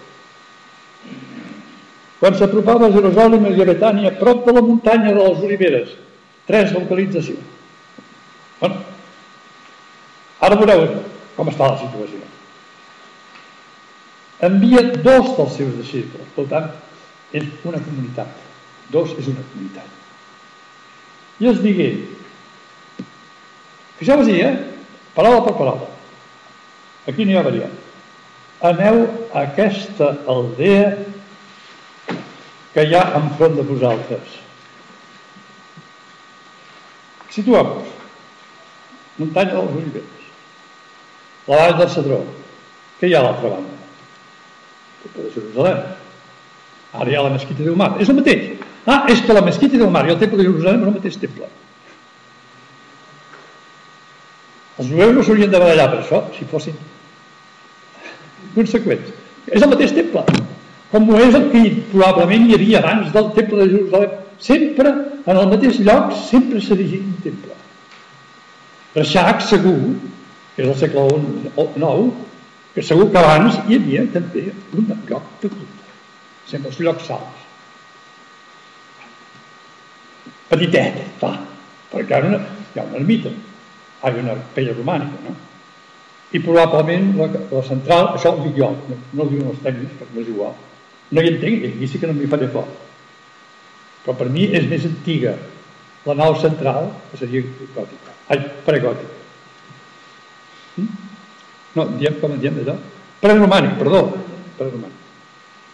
[2.21, 5.95] Quan s'apropava a Jerusalem i a Betània, prop de la muntanya de les Oliveres,
[6.47, 7.47] tres localitzacions.
[8.61, 8.83] Bueno,
[10.41, 10.85] ara veureu
[11.37, 12.21] com està la situació.
[14.47, 16.71] Envia dos dels seus deixibles, per tant,
[17.37, 18.31] és una comunitat.
[18.91, 19.99] Dos és una comunitat.
[21.41, 21.89] I els digué,
[24.01, 24.53] fixeu-vos eh?
[25.15, 25.89] Paraula per paraula.
[27.09, 27.73] Aquí n'hi ha variant.
[28.71, 30.91] Aneu a aquesta aldea
[32.75, 34.37] que hi ha enfront de vosaltres.
[37.35, 37.97] Situem-nos.
[39.21, 40.31] Muntanya dels Oliveres.
[41.49, 42.23] La vall del Cedró.
[43.01, 43.80] Què hi ha a l'altra banda?
[45.05, 45.83] De Jerusalem.
[46.93, 47.95] Ara hi ha la mesquita del mar.
[48.03, 48.53] És el mateix.
[48.87, 51.19] Ah, és que la mesquita del mar i el temple de Jerusalem és el mateix
[51.25, 51.51] temple.
[54.81, 56.79] Els jueus no s'haurien de barallar per això, si fossin
[58.55, 59.13] conseqüents.
[59.51, 60.25] És el mateix temple.
[60.91, 64.17] Com ho és el que probablement hi havia abans del temple de Jerusalem.
[64.41, 64.93] Sempre,
[65.27, 67.59] en el mateix lloc, sempre s'ha erigit un temple.
[68.97, 69.77] Reixac, segur,
[70.57, 71.05] que és el segle
[71.61, 72.09] IX,
[72.75, 74.47] que segur que abans hi havia també
[74.79, 75.95] un lloc de culte.
[76.51, 77.47] Sempre els llocs salts.
[80.51, 81.37] Petitet, clar,
[81.93, 82.41] perquè ha una,
[82.75, 85.37] hi ha una ermita, hi ha una pella romànica, no?
[86.31, 89.97] I probablement la, la central, això ho dic jo, no, no ho diuen els tècnics,
[89.99, 90.59] perquè no és igual.
[91.11, 92.87] No hi entenc, aquí sí que no m'hi faré fort.
[94.05, 95.35] Però per mi és més antiga
[96.07, 97.43] la nau central, que seria
[97.75, 98.15] gòtica.
[98.31, 99.19] Ai, pregòtica.
[100.79, 101.10] Hm?
[101.77, 102.77] No, diem com diem d'allò?
[103.21, 104.03] Preromànic, perdó.
[104.59, 104.99] Preromànic.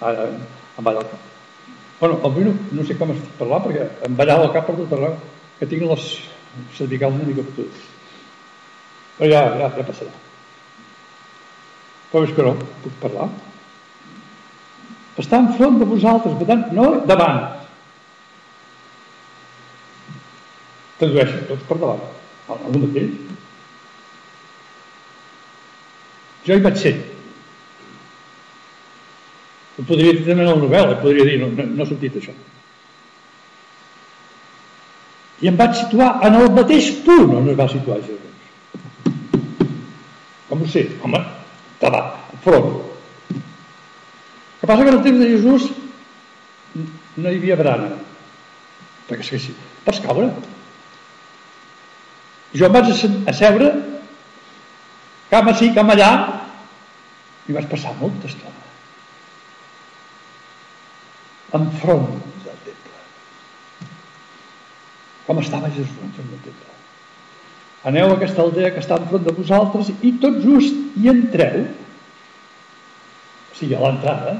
[0.05, 1.33] Ara em balla el cap.
[2.01, 4.93] Bueno, avui no, no sé com estic parlant perquè em ballava el cap per tot
[4.93, 5.15] arreu,
[5.57, 6.09] que tinc les
[6.77, 7.85] cervicals una mica fotudes.
[9.17, 10.13] Però ja, ja, ja passarà.
[12.13, 12.53] Però és que no,
[12.85, 13.31] puc parlar.
[15.17, 17.41] Està enfront de vosaltres, per tant, no davant.
[21.01, 22.05] Tradueixen tots per davant,
[22.53, 23.26] el mateix.
[26.47, 26.95] Jo hi vaig ser.
[29.77, 32.33] Ho podria dir també en la novel·la, podria dir, no, no, no he sentit això.
[35.45, 38.23] I em vaig situar en el mateix punt on es va situar Jesús.
[40.49, 40.87] Com ho sé?
[41.05, 41.21] Home,
[41.83, 42.71] davant, front.
[43.35, 43.43] El
[44.61, 45.67] que passa que en el temps de Jesús
[47.17, 47.91] no hi havia brana.
[49.11, 49.53] Perquè és que sí,
[49.85, 50.31] pots caure.
[52.57, 52.89] Jo em vaig
[53.29, 53.69] asseure,
[55.31, 56.11] cam així, cam allà,
[57.47, 58.65] i vaig passar molta estona.
[61.57, 62.09] Enfront
[62.45, 63.03] del temple.
[65.27, 66.75] Com estava Jesús enfront del temple.
[67.87, 71.69] Aneu a aquesta aldea que està enfront de vosaltres i tot just hi entreu,
[73.53, 74.35] o sigui, a l'entrada,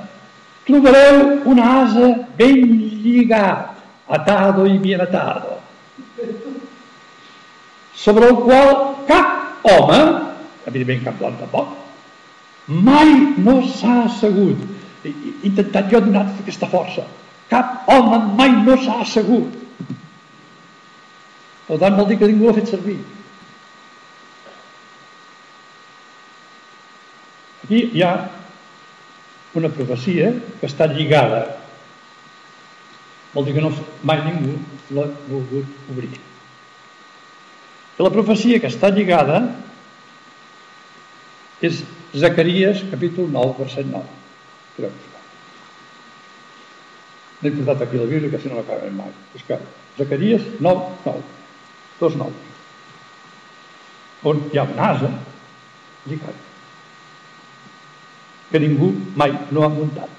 [0.67, 2.59] trobareu un asa ben
[3.05, 3.77] lligat,
[4.19, 5.61] atado i bien atado,
[7.95, 8.75] sobre el qual
[9.07, 10.01] cap home,
[10.67, 11.75] evidentment cap dona tampoc,
[12.69, 14.63] mai no s'ha assegut.
[15.07, 15.13] He
[15.47, 17.07] intentat jo donar aquesta força.
[17.51, 19.55] Cap home mai no s'ha assegut.
[21.67, 22.97] Per tant, vol dir que ningú l'ha fet servir.
[27.67, 28.13] Aquí hi ha
[29.59, 31.43] una profecia que està lligada.
[33.35, 33.73] Vol dir que no,
[34.07, 34.55] mai ningú
[34.95, 36.13] l'ha volgut obrir.
[37.97, 39.41] I la profecia que està lligada
[41.61, 41.83] és
[42.17, 44.05] Zacaries, capítol 9, verset 9.
[44.77, 44.95] Creu
[47.43, 49.13] he portat aquí la Bíblia, que si no l'acabem mai.
[49.35, 49.59] És que
[49.99, 51.23] Zacaries 9, 9.
[52.01, 52.33] Dos 9.
[54.27, 55.11] On hi ha un asa
[56.07, 56.45] lligat
[58.51, 60.13] que ningú mai no ha muntat.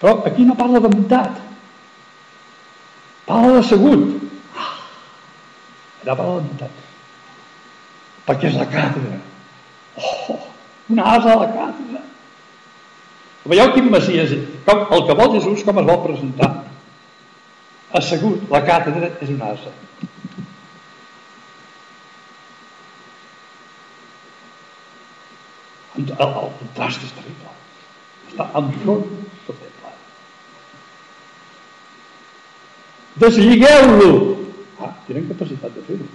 [0.00, 1.40] Però aquí no parla de muntat,
[3.26, 4.06] parla de segut.
[4.56, 4.76] Ah,
[6.02, 6.89] allà parla de muntat.
[8.30, 9.16] Perquè és la càtedra.
[9.98, 10.36] Oh,
[10.94, 12.02] una asa la càtedra.
[13.50, 14.36] Veieu quin Messies,
[14.68, 16.50] com, el que vol Jesús, com es vol presentar.
[17.98, 19.74] Assegut, la càtedra és una asa.
[25.98, 27.58] El, el contrast és terrible.
[28.30, 29.94] Està enfront del temple.
[33.26, 34.10] Desligueu-lo!
[34.78, 36.12] Ah, tenen capacitat de fer-ho.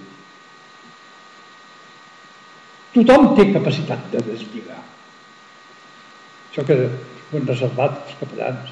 [2.96, 4.80] Tothom té capacitat de deslligar.
[6.52, 8.72] Això que ho han reservat els capellans,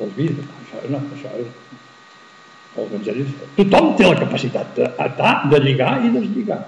[0.00, 1.50] els vidres, això, no, això és
[2.78, 3.48] l'evangelista.
[3.58, 6.62] Tothom té la capacitat d'atar, de lligar i deslligar.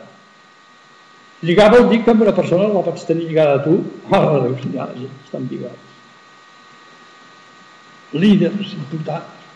[1.41, 3.79] Lligar vol dir que una persona la pots tenir lligada a tu,
[4.11, 4.91] oh, Déu ja,
[5.25, 5.89] estan lligats.
[8.13, 9.49] Líders importants,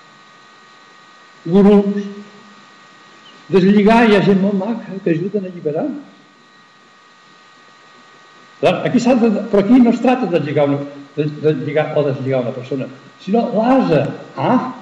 [1.44, 2.08] gurus,
[3.52, 5.88] deslligar hi ha gent molt maca que ajuden a alliberar.
[8.64, 10.78] Aquí de, però aquí no es tracta de lligar, una,
[11.16, 12.86] de, de lligar o deslligar una persona,
[13.20, 14.06] sinó l'asa.
[14.36, 14.72] Ah,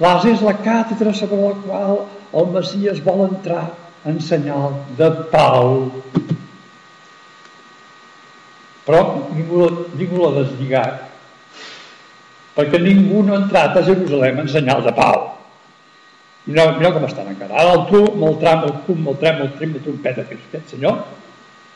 [0.00, 2.00] l'asa és la càtedra sobre la qual
[2.40, 3.68] el Messias vol entrar
[4.04, 5.86] en senyal de pau.
[8.88, 9.04] Però
[9.36, 11.06] ningú, ningú l'ha deslligat,
[12.56, 15.28] perquè ningú no ha entrat a Jerusalem en senyal de pau.
[16.48, 17.54] Mireu, mireu com estan encara.
[17.54, 20.34] Ara el tu, amb el tram, el pum, el trem, el trim, la trompeta, que
[20.34, 21.02] és aquest senyor,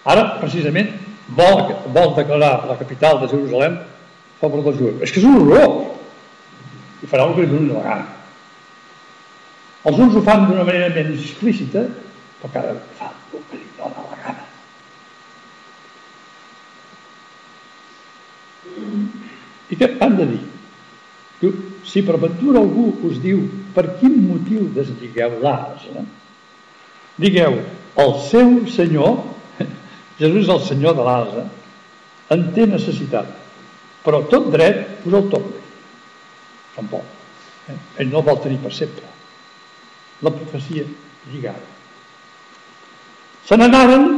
[0.05, 0.93] ara, precisament,
[1.37, 1.65] vol,
[1.95, 3.79] vol declarar la capital de Jerusalem
[4.41, 5.03] poble dels jueus.
[5.05, 5.77] És que és un horror.
[7.05, 8.07] I farà el que li doni la gana.
[9.85, 11.85] Els uns ho fan d'una manera menys explícita,
[12.41, 14.47] però cada fa el que li dona la gana.
[19.69, 20.43] I què han de dir?
[21.43, 21.53] Diu,
[21.85, 23.43] si per ventura algú us diu
[23.75, 26.05] per quin motiu desligueu l'ase,
[27.21, 27.59] digueu,
[28.01, 29.19] el seu senyor,
[30.19, 31.45] Jesús el senyor de l'ase,
[32.35, 33.29] en té necessitat,
[34.05, 35.63] però tot dret us el torna.
[36.91, 37.05] Pol.
[37.71, 37.77] Eh?
[38.03, 39.07] Ell no el vol tenir per sempre
[40.25, 40.85] la profecia
[41.31, 41.63] lligada.
[43.45, 44.09] Se n'anaven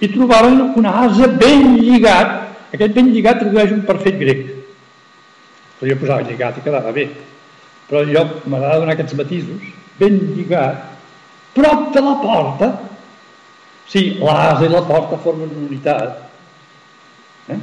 [0.00, 2.36] i trobaven un asa ben lligat.
[2.74, 4.46] Aquest ben lligat tradueix un perfet grec.
[5.80, 7.08] Jo posava lligat i quedava bé.
[7.88, 9.64] Però jo m'agrada donar aquests matisos.
[9.98, 10.84] Ben lligat,
[11.56, 12.70] prop de la porta.
[13.90, 16.20] Sí, l'asa i la porta formen una unitat.
[17.50, 17.58] Eh?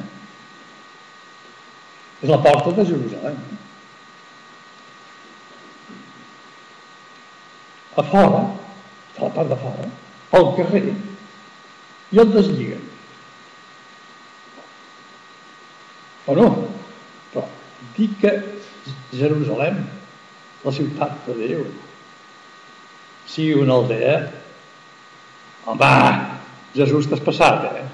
[2.26, 3.40] És la porta de Jerusalem.
[7.98, 8.44] a fora,
[9.18, 9.88] a la part de fora,
[10.38, 10.92] al carrer,
[12.14, 12.84] i el deslliguen.
[16.30, 16.48] O no?
[17.34, 17.46] Però
[17.98, 18.34] dir que
[19.18, 19.80] Jerusalem,
[20.62, 21.64] la ciutat de Déu,
[23.26, 24.20] sigui una aldea,
[25.68, 25.94] home,
[26.78, 27.86] Jesús t'has passat, eh?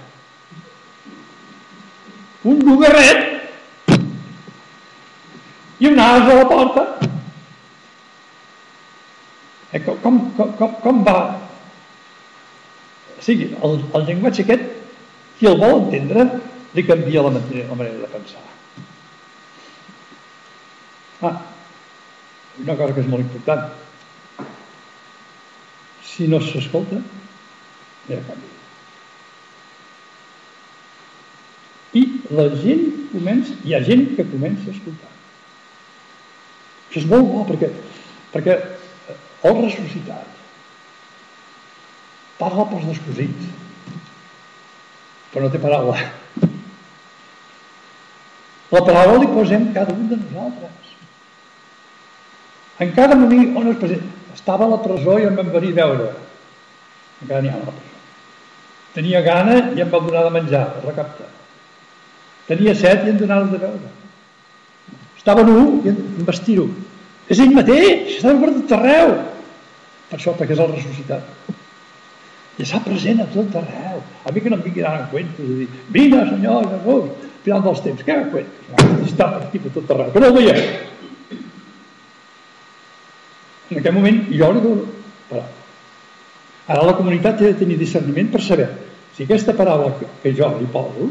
[2.53, 3.19] Un lugarret
[5.79, 6.93] i un as a la porta
[9.73, 10.19] Eh, com, com,
[10.53, 11.19] com, com va?
[13.17, 14.67] O sigui, el, el llenguatge aquest,
[15.39, 16.27] qui el vol entendre,
[16.77, 18.43] li canvia la manera, la manera de pensar.
[21.25, 21.33] Ah,
[22.61, 23.65] una cosa que és molt important.
[26.05, 27.01] Si no s'escolta.
[31.93, 35.11] I la gent comença, hi ha gent que comença a escoltar.
[36.89, 37.69] Això és molt bo perquè,
[38.33, 38.57] perquè
[39.47, 40.29] el ressuscitat
[42.39, 43.51] parla pels descosits
[45.33, 45.95] però no té paraula.
[48.73, 50.91] La paraula li posem cada un de nosaltres.
[52.85, 55.79] En cada moment on es presenta estava a la presó i em van venir a
[55.81, 56.11] veure.
[57.23, 57.92] Encara n'hi ha a la presó
[58.95, 61.29] tenia gana i em va donar de menjar a recaptar
[62.47, 63.93] tenia set i em donaren de veure
[65.17, 66.67] estava nu i em vestir-ho
[67.31, 69.13] és ell mateix, està per tot arreu
[70.13, 71.29] per això, perquè és el ressuscitat.
[72.61, 74.01] I està present a tot arreu.
[74.29, 77.81] A mi que no em vinguin ara cuentos de dir, vine, senyor Jesús, final dels
[77.81, 79.07] temps, què cuentos?
[79.07, 80.61] Està per aquí, per tot arreu, que no el veiem.
[83.71, 84.85] En aquest moment jo li dono
[85.31, 85.62] paraula.
[86.67, 88.69] Ara la comunitat té de tenir discerniment per saber
[89.15, 91.09] si aquesta paraula que jo li poso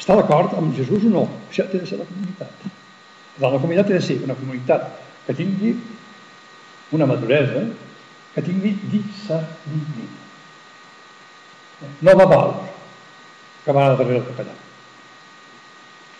[0.00, 1.26] està d'acord amb Jesús o no.
[1.50, 2.68] Això té de ser la comunitat.
[3.40, 4.88] La comunitat té de ser una comunitat
[5.26, 5.74] que tingui
[6.96, 7.66] una maduresa
[8.34, 10.16] que tingui discerniment.
[12.06, 12.54] No babal,
[13.64, 14.56] que va darrere el capellà.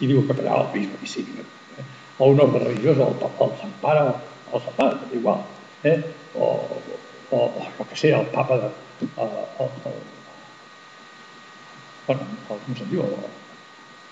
[0.01, 1.25] I diu el capellà al bisbe, i sí,
[2.19, 4.07] o un ordre religiós, o el, el Sant Pare,
[4.53, 5.45] el Sant Pare, igual,
[5.85, 5.99] eh?
[6.35, 6.51] o,
[7.31, 9.29] o, o jo que sé, el papa de, el,
[9.61, 9.99] el, el,
[12.07, 13.15] bueno, el, com se'n diu, el,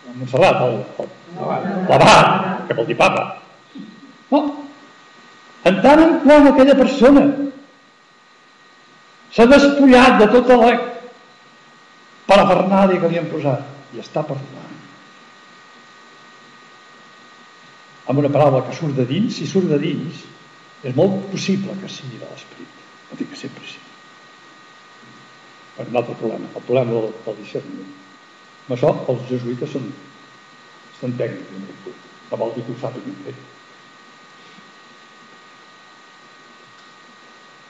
[0.08, 1.10] el Montserrat, el, el,
[1.90, 3.26] l'abat, que vol dir papa.
[4.30, 4.42] No,
[5.68, 7.26] en tant en quant aquella persona
[9.34, 10.72] s'ha despullat de tota la
[12.28, 13.74] parafernàlia que li han posat.
[13.96, 14.66] I està parlant
[18.08, 20.24] amb una paraula que surt de dins, si surt de dins
[20.88, 22.77] és molt possible que sigui de l'esperit
[23.08, 23.80] no dic sempre sí
[25.76, 27.92] per un altre problema el problema del, del discerniment
[28.66, 29.86] amb això els jesuïtes són,
[31.00, 31.54] són tècnics
[32.30, 33.36] no vol dir que ho sàpiguen fer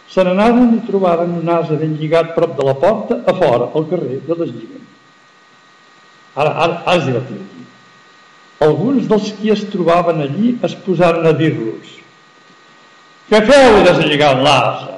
[0.09, 3.85] Se n'anaven i trobaven un ase ben lligat prop de la porta, a fora, al
[3.91, 4.87] carrer, de les lliguen.
[6.33, 7.67] Ara, ara, ara és divertit aquí.
[8.65, 11.99] Alguns dels qui es trobaven allí es posaren a dir-los
[13.29, 14.98] què feu deslligant l'ase?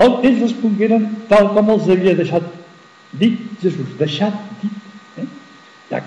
[0.00, 2.46] Ells respongueren tal com els havia deixat
[3.20, 4.90] dit Jesús, deixat dit.
[5.20, 5.28] Eh?
[5.90, 6.02] Ja.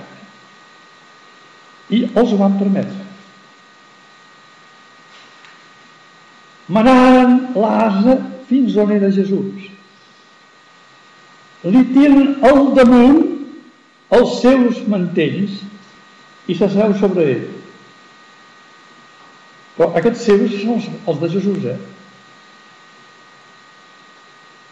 [1.94, 3.04] I els ho van permetre.
[6.68, 8.18] manaren l'asa
[8.48, 9.70] fins on era Jesús.
[11.64, 13.22] Li tiren al damunt
[14.14, 15.62] els seus mantells
[16.48, 17.46] i s'asseu sobre ell.
[19.78, 21.80] Però aquests seus són els de Jesús, eh?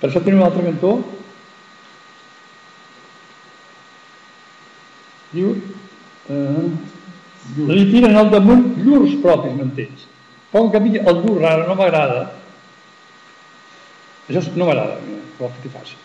[0.01, 0.95] Per això tenim un altre cantó.
[5.31, 5.53] Diu...
[6.31, 6.69] Eh,
[7.57, 10.05] li tiren al damunt llurs propis mantens.
[10.51, 12.21] Però en canvi el dur rara no m'agrada.
[14.29, 14.97] Això no m'agrada,
[15.37, 15.97] però que t'hi faci.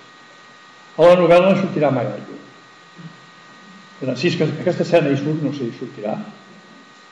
[0.96, 4.16] A la novel·la no sortirà mai el llur.
[4.16, 6.16] Si és que aquesta escena hi surt, no sé, hi sortirà.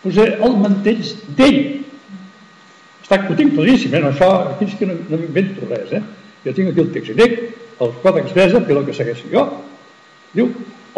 [0.03, 1.01] Potser el mantell
[1.39, 1.61] d'ell.
[3.05, 4.03] Està, ho tinc claríssim, eh?
[4.05, 6.03] No, això, aquí és que no, no m'invento res, eh?
[6.45, 7.39] Jo tinc aquí el text grec,
[7.81, 9.45] el quadre expressa, que és el que segueixo jo.
[10.35, 10.51] Diu,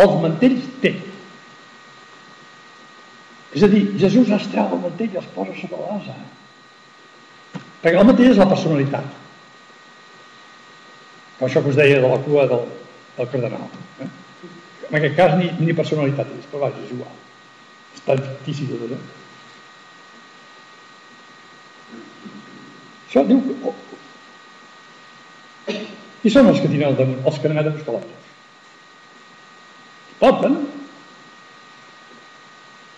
[0.03, 1.05] els mantells d'ell.
[3.57, 6.16] És a dir, Jesús es treu el mantell i els posa sobre l'asa.
[7.84, 9.07] Perquè el mantell és la personalitat.
[11.38, 12.66] Com això que us deia de la cua del,
[13.16, 13.68] del cardenal.
[14.03, 14.09] Eh?
[14.88, 17.16] En aquest cas ni, ni personalitat és, però vaja, és igual.
[17.97, 18.97] És tan fictici tot.
[23.07, 23.40] Això diu...
[26.27, 27.18] Qui són els que tenen el damunt?
[27.31, 28.16] Els que han anat a buscar l'altre.
[30.18, 30.55] Poten?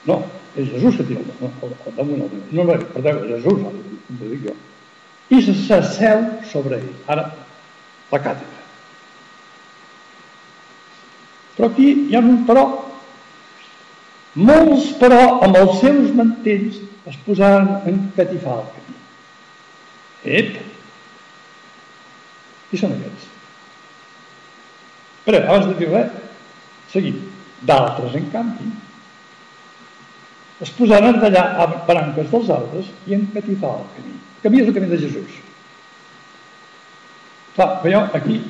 [0.08, 0.14] No,
[0.54, 2.22] és Jesús que tira el, el, el damunt.
[2.24, 4.54] El, no, no, perdó, Jesús, ho dic jo.
[5.28, 6.24] I s'asseu
[6.54, 6.86] sobre ell.
[7.12, 7.26] Ara,
[8.14, 8.64] la càtedra.
[11.58, 12.64] Però aquí hi ha un però.
[14.40, 16.80] Molts, però, amb els seus mantells
[17.12, 18.62] es posaren en catifar.
[20.24, 20.77] Ep!
[22.68, 23.30] Qui són aquests?
[25.28, 26.12] Però abans de dir res,
[26.92, 27.24] seguim.
[27.68, 28.68] D'altres, en canvi,
[30.62, 34.14] es posaren d'allà a branques dels arbres i en catifar el camí.
[34.14, 35.38] El camí és el camí de Jesús.
[37.56, 38.40] Clar, però aquí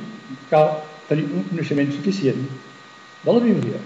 [0.51, 0.75] cal
[1.09, 2.43] tenir un coneixement suficient
[3.25, 3.81] de la Bíblia.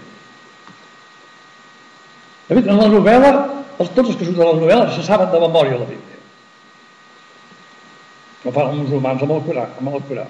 [2.49, 3.31] De fet, en la novel·la,
[3.79, 6.22] tots els que surten de la novel·la se saben de memòria la Bíblia.
[8.43, 9.67] No fan els musulmans amb el Corà.
[9.79, 10.25] Amb el Corà.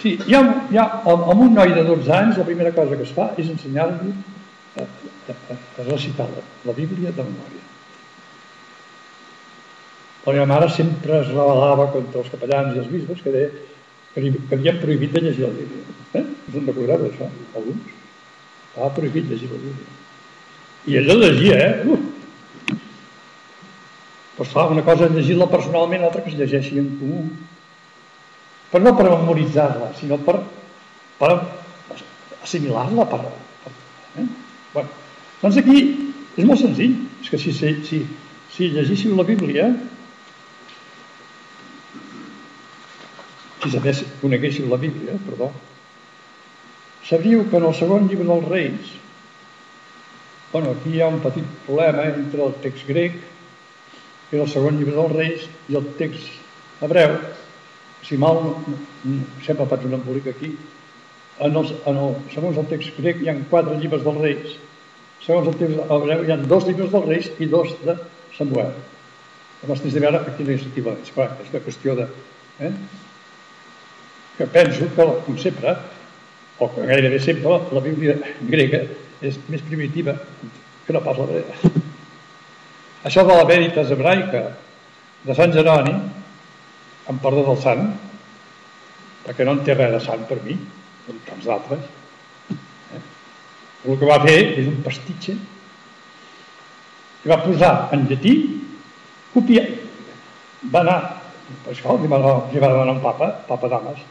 [0.00, 0.40] Sí, hi ha,
[0.72, 3.50] hi ha, amb un noi de 12 anys la primera cosa que es fa és
[3.52, 4.12] ensenyar-li
[4.80, 7.66] a, a, a, a recitar la, la Bíblia de memòria.
[10.26, 13.50] La meva mare sempre es rebel·lava contra els capellans i els bisbes que, deia,
[14.14, 15.96] que, li, que havien prohibit de llegir la Bíblia.
[16.18, 16.24] Eh?
[16.50, 17.28] Us en recordeu d'això?
[17.54, 17.94] Alguns?
[18.70, 19.98] Estava prohibit llegir la Bíblia.
[20.90, 21.72] I ell el llegia, eh?
[21.86, 22.19] Uh!
[24.40, 27.26] Pues fa una cosa és llegir-la personalment, l'altra que es llegeixi en comú.
[28.70, 30.38] Però no per memoritzar-la, sinó per,
[31.18, 31.28] per
[32.38, 33.04] assimilar-la.
[33.10, 33.18] Per,
[33.66, 33.72] per,
[34.22, 34.24] eh?
[34.72, 34.94] bueno,
[35.42, 35.82] doncs aquí
[36.40, 36.94] és molt senzill.
[37.20, 37.98] És que si, si, si,
[38.54, 39.66] si llegíssiu la Bíblia,
[43.60, 45.50] si sabés, coneguéssiu la Bíblia, perdó,
[47.10, 48.90] Sabríeu que en el segon llibre dels Reis,
[50.54, 53.20] bueno, aquí hi ha un petit problema entre el text grec,
[54.30, 57.16] és el segon llibre dels Reis, i el text hebreu.
[58.06, 58.40] Si mal,
[59.44, 60.54] sempre faig un embolic aquí,
[61.40, 64.56] en el, en el, segons el text grec hi ha quatre llibres dels Reis,
[65.24, 67.96] segons el text hebreu hi ha dos llibres dels Reis i dos de
[68.36, 68.72] Samuel.
[69.60, 71.14] Llavors tens de veure a quina és l'equivalència.
[71.16, 72.06] Clar, és una qüestió de...
[72.64, 72.72] Eh?
[74.38, 75.74] Que penso que, com sempre,
[76.60, 78.16] o que gairebé sempre la Bíblia
[78.48, 78.86] grega
[79.20, 80.16] és més primitiva
[80.86, 81.88] que no pas la grega.
[83.04, 84.42] Això de la veritas hebraica
[85.24, 85.94] de Sant Jeroni,
[87.08, 87.86] em perdó del sant,
[89.24, 90.56] perquè no en té res de sant per mi,
[91.06, 91.86] com tants d'altres.
[92.52, 93.00] Eh?
[93.88, 95.36] El que va fer és un pastitxe
[97.24, 98.34] i va posar en llatí,
[99.32, 99.66] copiar,
[100.72, 101.00] va anar,
[101.64, 102.20] per això li va,
[102.52, 104.04] li va demanar un papa, papa Damas,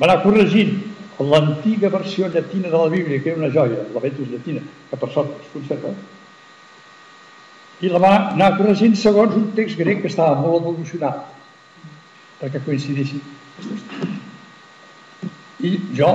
[0.00, 0.74] va anar corregint
[1.20, 5.12] l'antiga versió llatina de la Bíblia, que era una joia, la Vetus llatina, que per
[5.12, 5.92] sort es conserva,
[7.82, 11.24] i la va anar corregint segons un text grec que estava molt evolucionat,
[12.40, 13.22] perquè coincidissin.
[15.64, 16.10] I jo,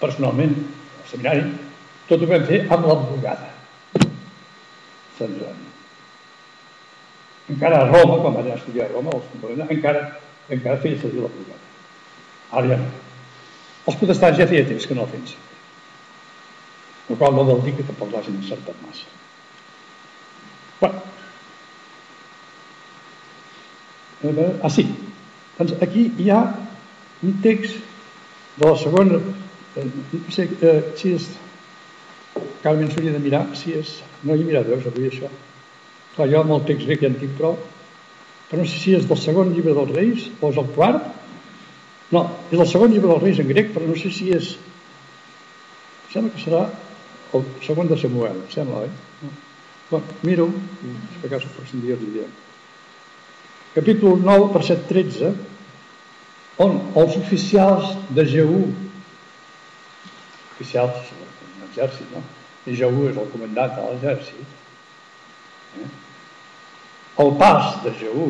[0.00, 0.54] personalment,
[1.02, 1.44] al seminari,
[2.08, 3.50] tot ho vam fer amb l'advogada.
[5.18, 5.66] Sant Joan.
[7.50, 9.20] Encara a Roma, quan vaig estudiar a Roma,
[9.68, 10.06] encara,
[10.48, 11.62] encara feia servir l'advogada.
[12.50, 12.90] Ara ja no.
[13.86, 15.56] Els protestants ja feia temps que no el feien servir.
[17.10, 19.19] El qual no vol dir que tampoc l'hagin encertat massa.
[20.80, 21.02] Bueno.
[24.62, 24.86] Ah, sí.
[25.58, 26.40] Doncs aquí hi ha
[27.22, 27.76] un text
[28.56, 29.20] de la segona...
[29.76, 31.28] Eh, no sé eh, si és...
[32.64, 33.98] Carmen s'hauria de mirar si és...
[34.24, 35.28] No hi he mirat, veus, avui això.
[36.16, 37.56] Clar, jo amb el text grec ja en tinc prou,
[38.50, 41.06] però no sé si és del segon llibre dels Reis o és el quart,
[42.10, 44.56] no, és el segon llibre dels Reis en grec, però no sé si és...
[46.10, 46.64] Sembla que serà
[47.36, 49.09] el segon de Samuel, sembla, eh?
[49.90, 49.98] No.
[49.98, 50.52] Bueno, miro,
[51.20, 52.28] que cas per un dia li diré.
[53.74, 55.32] Capítol 9, verset 13,
[56.62, 58.60] on els oficials de Jehú
[60.60, 61.26] oficials de
[61.64, 62.22] l'exèrcit, no?
[62.68, 64.48] I Jehú és el comandant de l'exèrcit.
[65.80, 65.88] Eh?
[67.24, 68.26] El pas de Jehú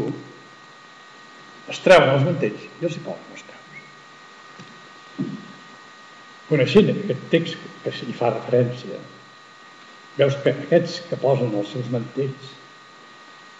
[1.70, 5.28] es treuen els mantells i els hi posen els peus.
[6.48, 9.02] Coneixent aquest text que s'hi fa referència,
[10.20, 12.52] veus que aquests que posen els seus mantells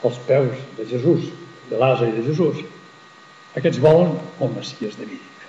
[0.05, 1.27] als peus de Jesús,
[1.71, 2.61] de l'asa i de Jesús,
[3.57, 5.49] aquests volen el Messies Davídic,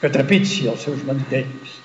[0.00, 1.76] que trepitgi els seus mantells.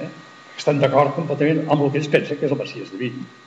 [0.00, 0.08] Eh?
[0.56, 3.42] Estan d'acord completament amb el que ells pensen que és el Messies Davídic.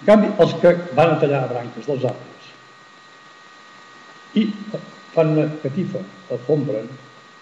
[0.00, 2.28] En canvi, els que van a tallar branques dels arbres
[4.40, 4.46] i
[5.14, 6.00] fan una catifa,
[6.30, 6.86] el fombren,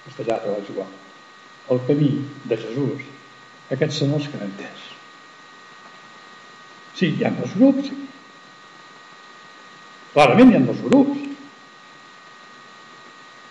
[0.06, 0.88] castellà vaig igual,
[1.74, 2.08] el camí
[2.48, 3.04] de Jesús,
[3.74, 4.50] aquests són els que.
[6.98, 7.90] Sí, hi ha dos grups.
[10.14, 11.26] Clarament hi ha dos grups.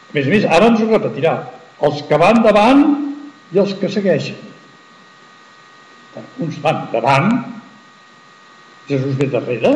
[0.07, 1.35] A més a més, ara ens ho repetirà.
[1.87, 2.83] Els que van davant
[3.53, 4.43] i els que segueixen.
[6.41, 7.29] Uns van davant,
[8.89, 9.73] Jesús ve darrere,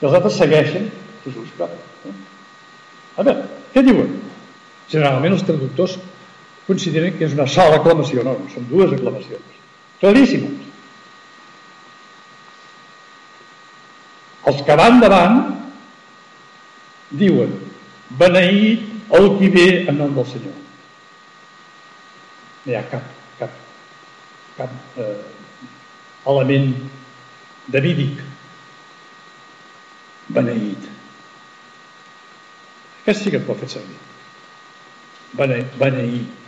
[0.00, 0.88] i els altres segueixen
[1.22, 1.52] Jesús.
[1.60, 3.36] A veure,
[3.72, 4.16] què diuen?
[4.90, 5.94] Generalment els traductors
[6.66, 9.58] consideren que és una sola aclamació, no, no són dues aclamacions.
[10.00, 10.62] Claríssimes.
[14.50, 15.38] Els que van davant
[17.16, 17.52] diuen
[18.20, 20.56] beneït el qui ve en nom del Senyor.
[22.64, 23.08] No hi ha cap,
[23.38, 23.56] cap,
[24.58, 25.16] cap eh,
[26.32, 26.70] element
[27.72, 28.22] davídic.
[30.34, 30.88] Beneït.
[33.02, 33.98] Aquest sí que et pot fer servir.
[35.36, 36.43] Bene, beneït.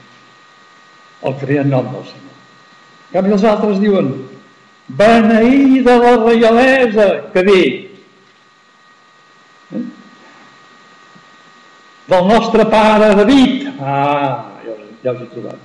[1.22, 2.34] El que en nom del Senyor.
[3.06, 4.10] En canvi els altres diuen
[4.86, 7.62] beneïda la reialesa que ve
[12.06, 13.68] del nostre pare David.
[13.80, 15.64] Ah, ja, ja us he trobat.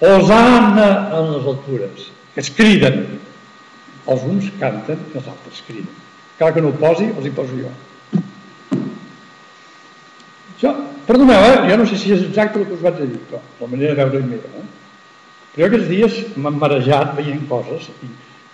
[0.00, 3.06] Osana en les altures, que es criden.
[4.06, 5.88] Els uns canten els altres criden.
[6.38, 7.72] Cal que no ho posi, els hi poso jo.
[10.56, 10.72] Això,
[11.04, 11.56] perdoneu, eh?
[11.68, 14.04] jo no sé si és exacte el que us vaig dir, però la manera de
[14.06, 14.48] veure meva.
[14.56, 14.64] Eh?
[15.52, 18.08] Però aquests dies m'han marejat veient coses i,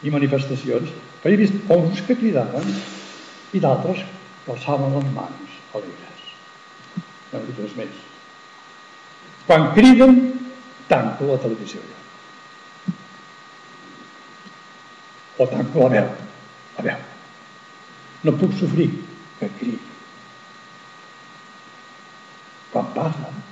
[0.08, 0.90] i manifestacions,
[1.22, 2.66] però he vist uns que cridaven
[3.54, 4.02] i d'altres
[4.42, 6.26] que alçaven les mans alegres.
[7.30, 8.02] No dic res més.
[9.46, 10.18] Quan criden,
[10.90, 12.96] tanco la televisió ja.
[15.38, 16.12] O tanco la veu.
[16.80, 17.08] La veu.
[18.26, 18.90] No puc sofrir
[19.38, 19.91] que cridi.
[22.72, 23.42] Quan parlen,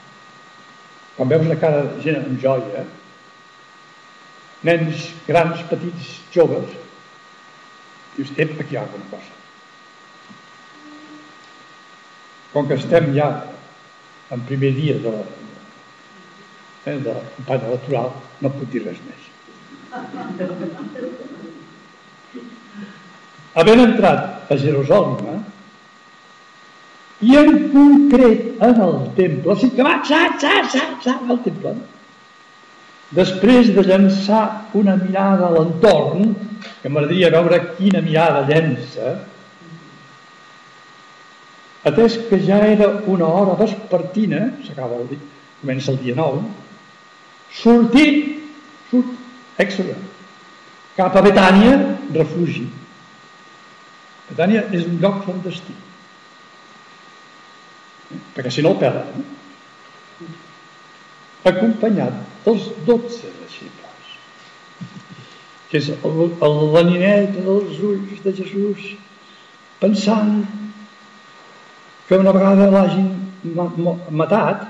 [1.16, 2.86] quan veus la cara de gent amb joia,
[4.64, 6.72] nens grans, petits, joves,
[8.16, 9.36] dius, ep, aquí hi ha alguna cosa.
[12.52, 13.28] com que estem ja
[14.30, 15.22] en primer dia de la,
[16.86, 19.28] eh, de la campanya electoral, no puc dir res més.
[23.60, 25.38] Havent entrat a Jerusalem, eh,
[27.20, 31.74] i en concret en el temple, sigui que va sa, sa, sa, sa, al temple,
[33.16, 34.44] després de llançar
[34.78, 36.32] una mirada a l'entorn,
[36.80, 39.18] que m'agradaria veure quina mirada llença,
[41.80, 45.28] Atès que ja era una hora vespertina, s'acaba el dia,
[45.62, 46.42] comença el dia nou,
[47.56, 48.04] sortí,
[48.90, 49.14] surt,
[49.64, 49.94] èxode,
[50.98, 51.78] cap a Betània,
[52.12, 52.66] refugi.
[54.28, 55.72] Betània és un lloc clandestí.
[58.34, 59.22] Perquè si no el perden.
[59.22, 59.28] Eh?
[61.50, 64.10] Acompanyat dels dotze deixebles,
[65.70, 68.90] que és la nineta dels ulls de Jesús,
[69.80, 70.42] pensant
[72.08, 73.08] que una vegada l'hagin
[74.20, 74.66] matat,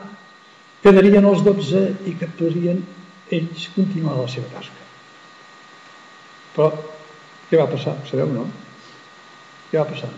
[0.85, 2.85] quedarien els dotze i que podrien
[3.35, 4.87] ells continuar la seva tasca.
[6.55, 6.71] Però
[7.51, 7.97] què va passar?
[8.07, 8.47] Sabeu, no?
[9.71, 10.11] Què va passar?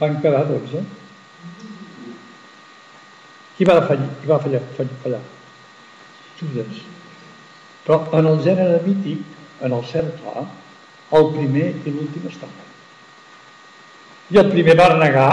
[0.00, 0.82] Van quedar dotze.
[3.56, 4.08] Qui va fallar?
[4.20, 4.60] Qui va fallar?
[5.02, 5.22] fallar?
[6.40, 6.82] Judes.
[7.86, 9.22] Però en el gènere mític,
[9.64, 10.46] en el cercle,
[11.16, 12.64] el primer i l'últim estaven.
[14.34, 15.30] I el primer va negar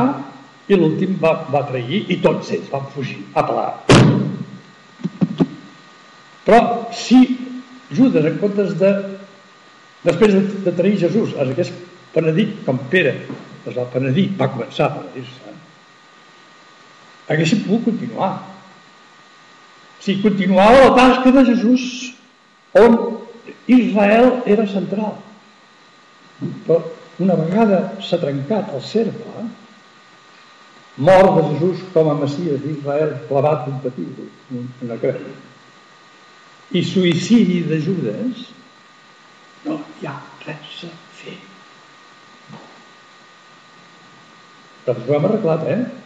[0.70, 3.72] i l'últim va, va trair i tots ells van fugir a pelar.
[6.44, 6.60] Però
[6.96, 7.24] si
[7.94, 8.92] Judas, en comptes de,
[10.06, 11.74] després de, de trair Jesús, es hagués
[12.14, 13.18] penedit com Pere
[13.64, 15.43] es va penedir, va començar a penedir-se,
[17.28, 18.34] haguessin pogut continuar.
[20.04, 22.16] Si continuava la tasca de Jesús,
[22.74, 22.98] on
[23.68, 25.16] Israel era central.
[26.68, 26.82] Però
[27.24, 29.46] una vegada s'ha trencat el cercle,
[30.98, 34.06] mort de Jesús com a Messies d'Israel clavat un patí,
[34.84, 35.24] una creu,
[36.74, 38.46] i suïcidi de Judes,
[39.64, 41.40] no hi ha res a fer.
[44.84, 46.03] Doncs ho hem arreglat, eh?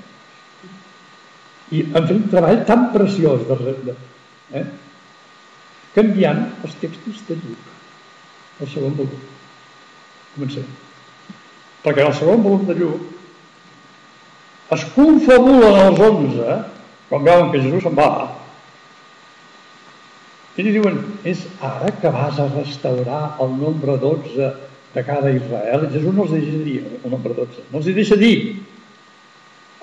[1.71, 3.95] I hem fet un treball tan preciós de, de,
[4.55, 4.65] eh?
[5.97, 7.63] canviant els textos de Lluc,
[8.61, 9.23] el segon volum.
[10.35, 10.67] Comencem.
[11.83, 13.13] Perquè el segon volum de Lluc
[14.75, 16.57] es confabulen els onze,
[17.07, 18.11] quan veuen que Jesús se'n va,
[20.57, 20.95] i li diuen,
[21.29, 24.47] és ara que vas a restaurar el nombre 12
[24.95, 25.85] de cada Israel?
[25.85, 28.37] I Jesús no els deixa dir el nombre 12, no els deixa dir.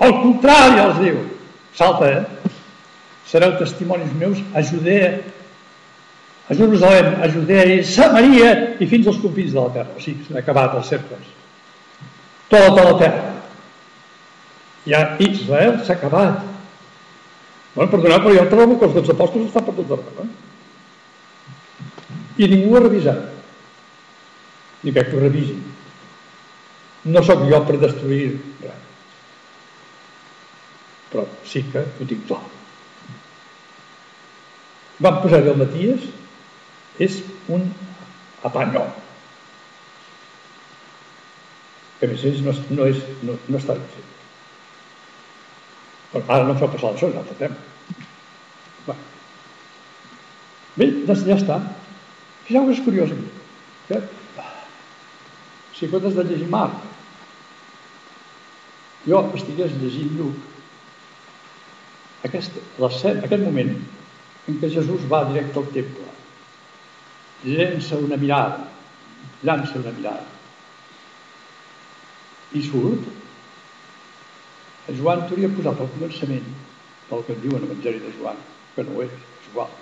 [0.03, 1.21] Al contrari, els diu,
[1.75, 2.51] salta, eh?
[3.27, 5.21] Sereu testimonis meus a Judea,
[6.49, 9.95] a Jerusalem, a Judea i Samaria i fins als confins de la terra.
[9.97, 11.31] O sigui, s'han acabat els cercles.
[12.53, 13.31] Tota la terra.
[14.85, 16.43] Ja Israel s'ha acabat.
[17.75, 20.27] Bueno, perdoneu, però jo trobo que els dos apòstols estan per tot arreu.
[20.27, 20.29] Eh?
[22.45, 23.25] I ningú ha revisat.
[24.85, 25.63] Ni crec que ho revisin.
[27.09, 28.27] No sóc jo per destruir
[28.63, 28.83] res.
[31.15, 32.41] Però sí que ho tinc clar.
[35.07, 36.09] Van posar el Maties,
[37.07, 37.21] és
[37.55, 37.69] un
[38.43, 38.83] apanyo.
[42.01, 44.09] Que a més no, no, és, no, no està ben fet.
[46.17, 48.03] Però ara no fa passar això, és un altre tema.
[48.89, 48.97] Va.
[50.75, 51.61] Bé, doncs ja està.
[52.49, 53.31] Fixeu que és curiós aquí.
[53.87, 54.03] Que,
[55.79, 56.83] si comptes de llegir Marc,
[59.07, 60.54] jo estigués llegint Lluc,
[62.25, 63.75] aquest, aquest moment
[64.49, 66.09] en què Jesús va directe al temple,
[67.45, 68.69] llença una mirada,
[69.45, 70.27] llança una mirada,
[72.55, 73.07] i surt,
[74.99, 76.51] Joan t'hauria posat al començament
[77.09, 78.41] del que et diuen l'Evangeli de Joan,
[78.75, 79.73] que no és, és igual.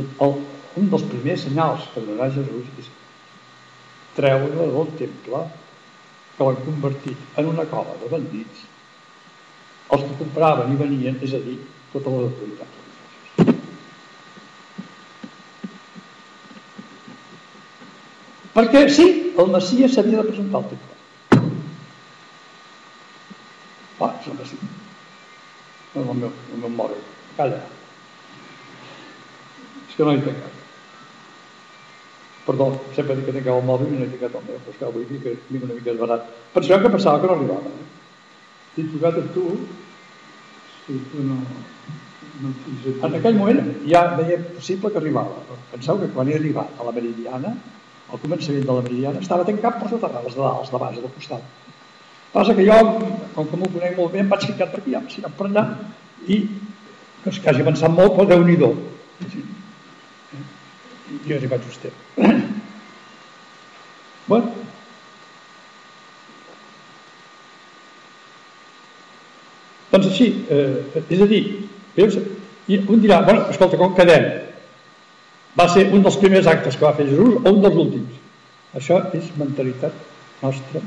[0.00, 0.34] El,
[0.80, 2.90] un dels primers senyals que donarà Jesús és
[4.18, 5.44] treure del temple
[6.36, 8.66] que l'han convertit en una cova de bandits
[9.90, 11.58] els que compraven i venien, és a dir,
[11.94, 12.78] tota la autoritat
[18.50, 19.04] Perquè sí,
[19.38, 20.96] el Messias s'havia de presentar al temple.
[24.00, 24.08] Va.
[25.94, 26.98] No, el el meu mòbil.
[27.36, 27.60] Calla.
[29.86, 30.58] És que no he tancat.
[32.48, 34.82] Perdó, sempre dic que tinc el mòbil i no he tancat el meu, però és
[34.82, 36.28] que avui dic que vinc una mica desbarat.
[36.52, 37.60] Per això que no.
[37.70, 37.89] Eh?
[38.74, 39.46] T'he trucat a tu,
[40.86, 41.38] si tu no,
[42.42, 42.52] no
[43.06, 45.42] en aquell moment ja veia possible que arribava.
[45.72, 47.54] Penseu que quan he arribat a la Meridiana,
[48.10, 50.96] al començament de la Meridiana, estava tancat per tot arreu, els de dalt, de baix,
[51.02, 51.42] del costat.
[52.32, 52.78] Passa que jo,
[53.34, 55.66] com que m'ho conec molt bé, em vaig ficar per aquí, em vaig per allà,
[56.26, 56.40] i
[57.24, 58.70] no és hagi avançat molt, però déu-n'hi-do.
[59.34, 59.44] Sí.
[61.26, 61.90] Jo hi vaig vostè.
[64.30, 64.69] bueno.
[69.90, 71.42] Doncs així, eh, és a dir,
[71.96, 72.18] veus,
[72.70, 74.28] i un dirà, bueno, escolta, com quedem?
[75.58, 78.18] Va ser un dels primers actes que va fer Jesús o un dels últims?
[78.78, 79.96] Això és mentalitat
[80.44, 80.82] nostra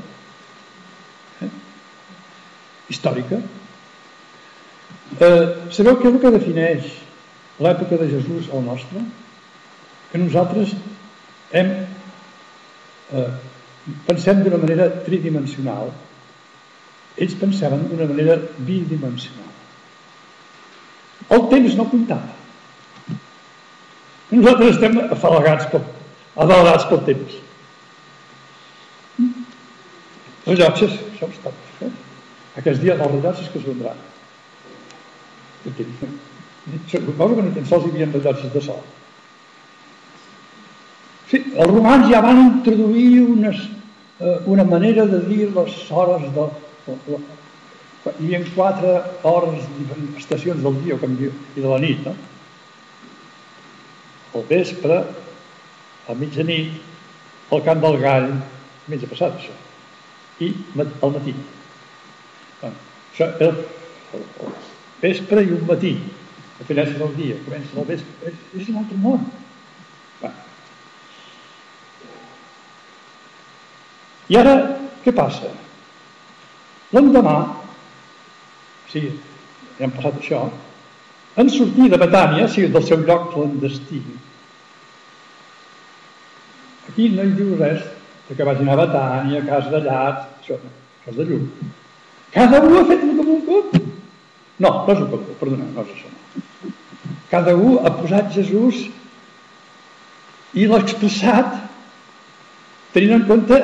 [2.88, 3.40] històrica.
[5.20, 6.88] Eh, sabeu què és el que defineix
[7.64, 9.04] l'època de Jesús al nostre?
[10.10, 10.72] Que nosaltres
[11.52, 11.70] hem,
[13.12, 13.28] eh,
[14.08, 15.92] pensem d'una manera tridimensional,
[17.16, 19.52] ells pensaven d'una manera bidimensional.
[21.34, 22.32] El temps no comptava.
[24.34, 25.84] Nosaltres estem afalagats pel,
[26.34, 27.36] afalagats pel temps.
[30.44, 31.92] Rellotges, això està perfecte.
[32.60, 34.02] Aquests dies els rellotges que es vendran.
[36.90, 38.82] Suposo que ni tan sols hi havia rellotges de sol.
[41.30, 43.62] Sí, els romans ja van introduir unes,
[44.20, 46.48] eh, una manera de dir les hores de...
[46.86, 47.18] hi
[48.12, 49.64] havia quatre hores,
[50.20, 52.14] estacions del dia i de la nit, no?
[54.34, 54.98] Al vespre,
[56.08, 56.74] a mitjanit,
[57.54, 58.30] al camp del gall,
[58.90, 59.56] mitja passat això,
[60.44, 61.34] i al matí.
[62.64, 63.64] Això és el,
[65.00, 65.96] vespre i un matí.
[66.58, 68.30] La finesa del dia, comença el vespre.
[68.30, 69.24] És, és un altre món.
[70.20, 70.30] Va.
[74.30, 74.54] I ara,
[75.04, 75.50] què passa?
[76.94, 77.38] L'endemà,
[78.92, 79.08] sí,
[79.78, 80.44] ja hem passat això,
[81.42, 84.00] en sortir de Betània, sí, del seu lloc clandestí,
[86.88, 87.82] aquí no hi diu res
[88.28, 90.60] de que vagin a Betània, a casa de llats, això,
[91.08, 91.48] els de llum.
[92.34, 93.74] Cada un ha fet el que volgut.
[94.62, 96.72] No, no és el que volgut, perdona, no és això.
[97.30, 98.86] Cada un ha posat Jesús
[100.54, 101.56] i l'ha expressat
[102.94, 103.58] tenint en compte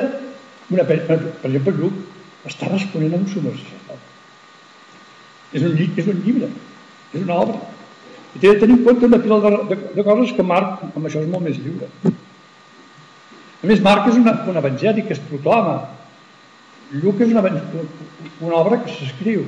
[0.71, 1.17] una, per, per
[1.47, 2.10] exemple, Lluc
[2.47, 4.09] està responent a un sacerdot.
[5.51, 6.49] És un, és un llibre,
[7.13, 7.59] és una obra.
[8.35, 11.07] I té de tenir en compte una pila de, de, de coses que Marc, amb
[11.07, 11.89] això, és molt més lliure.
[13.61, 15.81] A més, Marc és una, un evangeli que es proclama.
[17.01, 17.43] Lluc és una,
[18.39, 19.43] una obra que s'escriu.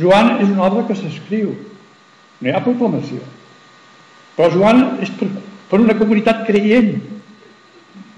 [0.00, 1.52] Joan és una obra que s'escriu.
[2.40, 3.20] No hi ha proclamació.
[4.36, 5.28] Però Joan és per,
[5.70, 6.96] per una comunitat creient.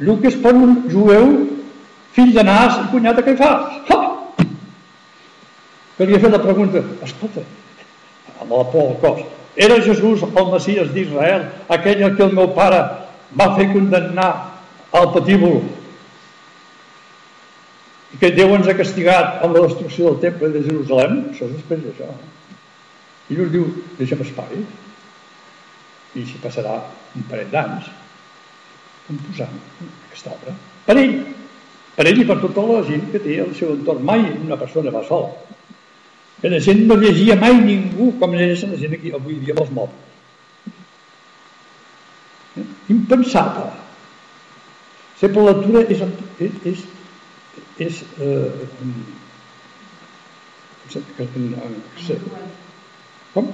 [0.02, 1.32] Lluc és per un jueu
[2.16, 3.76] fill de Nas i cunyat de Caifàs.
[3.90, 4.00] Ha!
[5.96, 7.44] Que li ha fet la pregunta, escolta,
[8.40, 9.22] amb la por al cos,
[9.56, 12.80] era Jesús el Messies d'Israel, aquell que el meu pare
[13.38, 14.30] va fer condemnar
[14.92, 15.60] al patíbul
[18.12, 21.54] i que Déu ens ha castigat amb la destrucció del temple de Jerusalem, això és
[21.56, 22.08] després d'això.
[23.32, 24.64] I Lluc diu, deixa'm espai.
[26.20, 26.74] I s'hi passarà
[27.16, 27.88] un parell d'anys
[29.06, 29.54] composant
[30.08, 30.52] aquesta obra.
[30.84, 31.14] Per ell,
[31.96, 34.04] per ell i per tota la gent que té al seu entorn.
[34.06, 35.32] Mai una persona va sola.
[36.40, 39.62] Que la gent no llegia mai ningú com llegeixen la gent aquí avui dia amb
[39.66, 40.08] els mòbils.
[42.58, 42.66] Eh?
[42.96, 43.70] Impensable.
[45.20, 46.00] Sempre la lectura és,
[46.42, 46.82] és, és,
[47.86, 48.50] és eh,
[53.32, 53.52] com?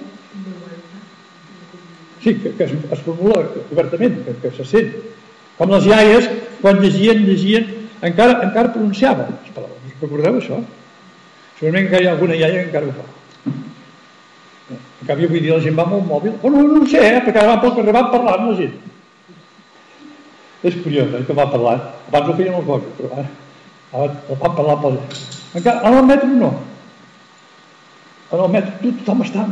[2.22, 4.94] Sí, que, que es, es formula obertament, que, que se sent.
[5.58, 6.30] Com les iaies,
[6.62, 7.68] quan llegien, llegien,
[8.02, 9.94] encara, encara pronunciaven les paraules.
[10.02, 10.60] Recordeu això?
[11.58, 13.06] Segurament que hi ha alguna iaia que encara ho fa.
[14.70, 16.36] En canvi, avui dia la gent va amb el mòbil.
[16.42, 17.20] Oh, no, ho sé, eh?
[17.24, 18.76] perquè ara van pel carrer, van parlant la gent.
[20.68, 21.84] És curiós, eh, que va parlant.
[22.10, 23.28] Abans ho feien els bojos, però ara,
[23.92, 24.98] ara van parlar pel...
[25.58, 26.52] Encara, en el metro no.
[28.28, 29.46] En el metro tothom està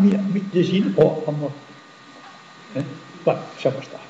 [0.54, 1.54] llegint o amb el...
[2.82, 2.86] Eh?
[3.24, 4.05] Clar, deixem estar.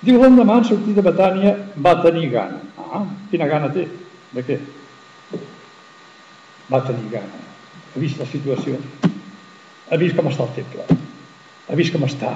[0.00, 2.60] Diu, l'endemà, en sortir de Betània, va tenir gana.
[2.90, 3.86] Ah, quina gana té?
[4.32, 4.60] De què?
[6.70, 7.42] va tenir gana.
[7.94, 8.78] Ha vist la situació,
[9.90, 10.86] ha vist com està el temple,
[11.66, 12.30] ha vist com està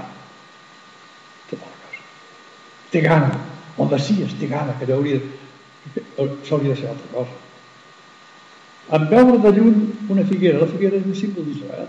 [1.51, 2.03] tota la cosa.
[2.91, 3.31] Té gana,
[3.79, 5.21] el Messias té gana, que hauria,
[6.49, 7.43] s'hauria de ser altra cosa.
[8.99, 9.77] En veure de lluny
[10.13, 11.87] una figuera, la figuera és un símbol d'Israel.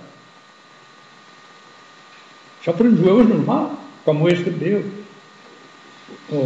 [2.61, 3.73] Això per un jueu és normal,
[4.05, 4.77] com ho és també
[6.31, 6.41] o,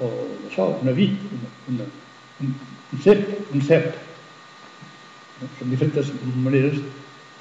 [0.00, 0.10] o
[0.48, 1.86] això, una vid, una, una,
[2.44, 2.54] un,
[3.04, 3.92] cep, un cep.
[5.58, 6.12] Són diferents
[6.44, 6.80] maneres.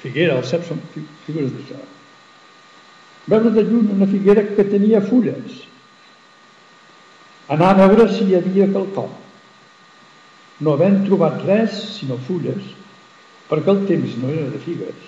[0.01, 0.79] Figuera, el cep són
[1.27, 1.79] figures d'això.
[3.29, 5.59] Veure de lluny una figuera que tenia fulles.
[7.53, 9.11] Anar a veure si hi havia quelcom.
[10.61, 12.65] No havent trobat res, sinó fulles,
[13.49, 15.07] perquè el temps no era de figues.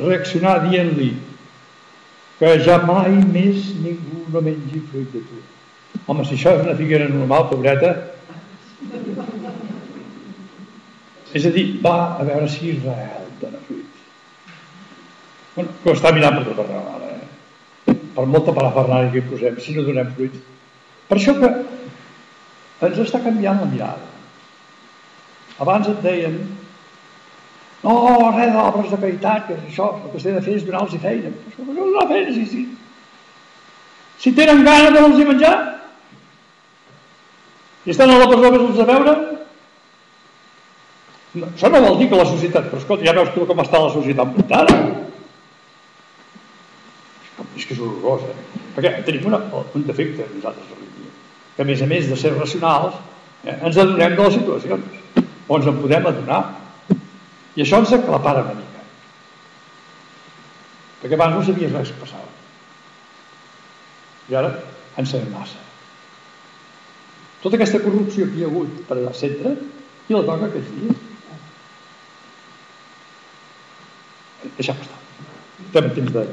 [0.00, 1.12] Reaccionar dient-li
[2.44, 5.38] que ja mai més ningú no mengi fruit de tu.
[6.04, 7.92] Home, si això és una figuera normal, pobreta,
[11.34, 14.02] és a dir, va a veure si Israel dona fruits.
[15.54, 17.96] Bueno, que ho està mirant per tot arreu ara, eh?
[18.14, 20.44] Per molta parafernària que hi posem, si no donem fruits.
[21.08, 21.50] Per això que
[22.84, 24.12] ens està canviant la mirada.
[25.64, 26.36] Abans et deien
[27.84, 30.96] no, res d'obres de caritat, que és això, el que s'ha de fer és donar-los
[31.02, 31.32] feina.
[31.60, 32.64] No donar feina, sí, sí.
[34.22, 35.56] Si tenen gana donar-los menjar,
[37.84, 39.14] i estan a la presó els a veure,
[41.34, 43.80] no, això no vol dir que la societat, però escolta, ja veus tu com està
[43.82, 44.76] la societat muntada.
[47.58, 48.62] És que és horrorós, eh?
[48.76, 51.12] Perquè tenim una, un defecte nosaltres avui dia,
[51.56, 52.96] que a més a més de ser racionals,
[53.44, 56.42] eh, ens adonem de les situacions, o ens en podem adonar.
[57.54, 58.84] I això ens aclapara una mica.
[61.02, 62.30] Perquè abans no sabies res que passava.
[64.30, 64.54] I ara
[64.98, 65.60] en sabem massa.
[67.42, 69.56] Tota aquesta corrupció que hi ha hagut per al centre,
[70.06, 71.02] qui la toca aquests dies?
[74.56, 75.00] deixem estar.
[75.66, 76.24] Estem temps de...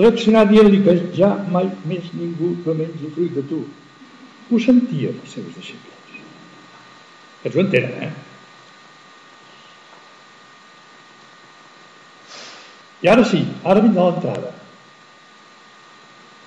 [0.00, 3.60] Reaccionar dient-li que ja mai més ningú no mengi fruit de tu.
[4.50, 6.20] Ho sentien els seus deixebles.
[7.40, 8.29] Aquests ho entenen, eh?
[13.00, 14.52] I ara sí, ara vindrà l'entrada.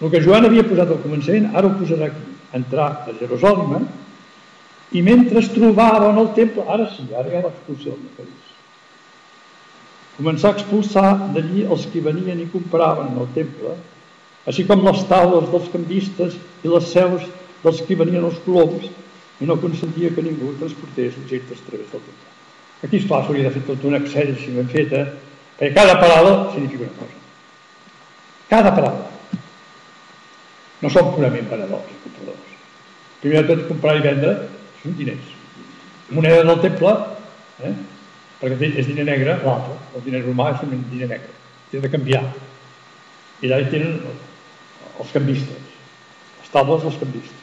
[0.03, 2.29] El que Joan havia posat al començament, ara ho posarà aquí.
[2.53, 3.87] Entrar a Jerusalem
[4.93, 8.43] i mentre es trobava en el temple, ara sí, ara ha l'expulsió del mecanisme
[10.17, 13.73] començar a expulsar d'allí els que venien i compraven en el temple,
[14.45, 17.25] així com les taules dels canvistes i les seus
[17.63, 18.85] dels que venien els coloms
[19.41, 22.31] i no consentia que ningú transportés objectes a través del temple.
[22.83, 25.05] Aquí, esclar, s'hauria de fer tot un accés així ben feta,
[25.57, 27.19] perquè cada paraula significa una cosa.
[28.49, 29.09] Cada paraula.
[30.81, 32.55] No som purament venedors i compradors.
[33.21, 34.33] Primer de tot, comprar i vendre
[34.81, 35.29] són diners.
[36.11, 36.91] Moneda del temple,
[37.63, 37.75] eh?
[38.41, 39.77] perquè és diner negre, l'altre.
[39.95, 41.31] El diner romà és un diner negre.
[41.71, 42.25] Té de canviar.
[43.41, 43.95] I allà hi tenen
[44.99, 45.71] els canvistes,
[46.41, 47.39] les taules dels canvistes.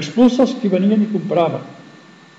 [0.00, 1.62] Expulsa els que venien i compraven.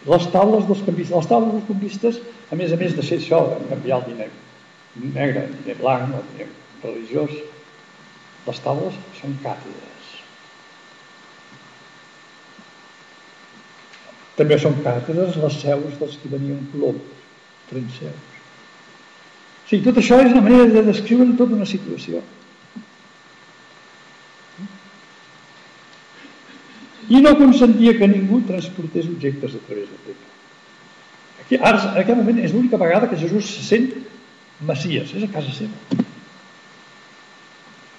[0.09, 1.13] Les taules dels canvistes.
[1.13, 4.29] Les taules dels canvistes, a més a més de ser això, canviar el diner
[5.01, 6.49] negre, el diner blanc, el diner
[6.81, 7.35] religiós,
[8.47, 10.09] les taules són càtedres.
[14.39, 17.25] També són càtedres les seus dels que venien coloms,
[17.69, 18.27] trenseus.
[19.61, 22.23] O sigui, tot això és una manera de descriure tota una situació.
[27.11, 30.29] I no consentia que ningú transportés objectes a través del temple.
[31.43, 33.89] Aquí, ara, en aquest moment és l'única vegada que Jesús se sent
[34.63, 35.99] Messias, és a casa seva.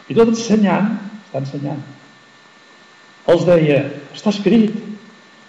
[0.08, 0.94] I tot ensenyant,
[1.26, 1.82] està ensenyant.
[3.32, 3.82] Els deia,
[4.16, 4.72] està escrit,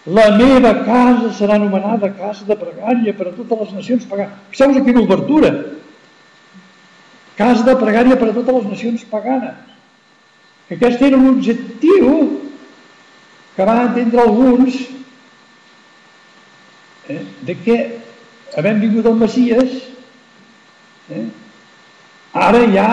[0.03, 4.39] la meva casa serà anomenada casa de pregària per a totes les nacions paganes.
[4.51, 5.53] Fixeu-vos aquí l'obertura.
[7.39, 9.55] Casa de pregària per a totes les nacions paganes.
[10.73, 12.09] Aquest era objectiu
[13.55, 14.75] que van entendre alguns
[17.09, 17.77] eh, de que
[18.57, 19.75] havent vingut el Messies
[21.09, 21.25] eh,
[22.33, 22.87] ara ja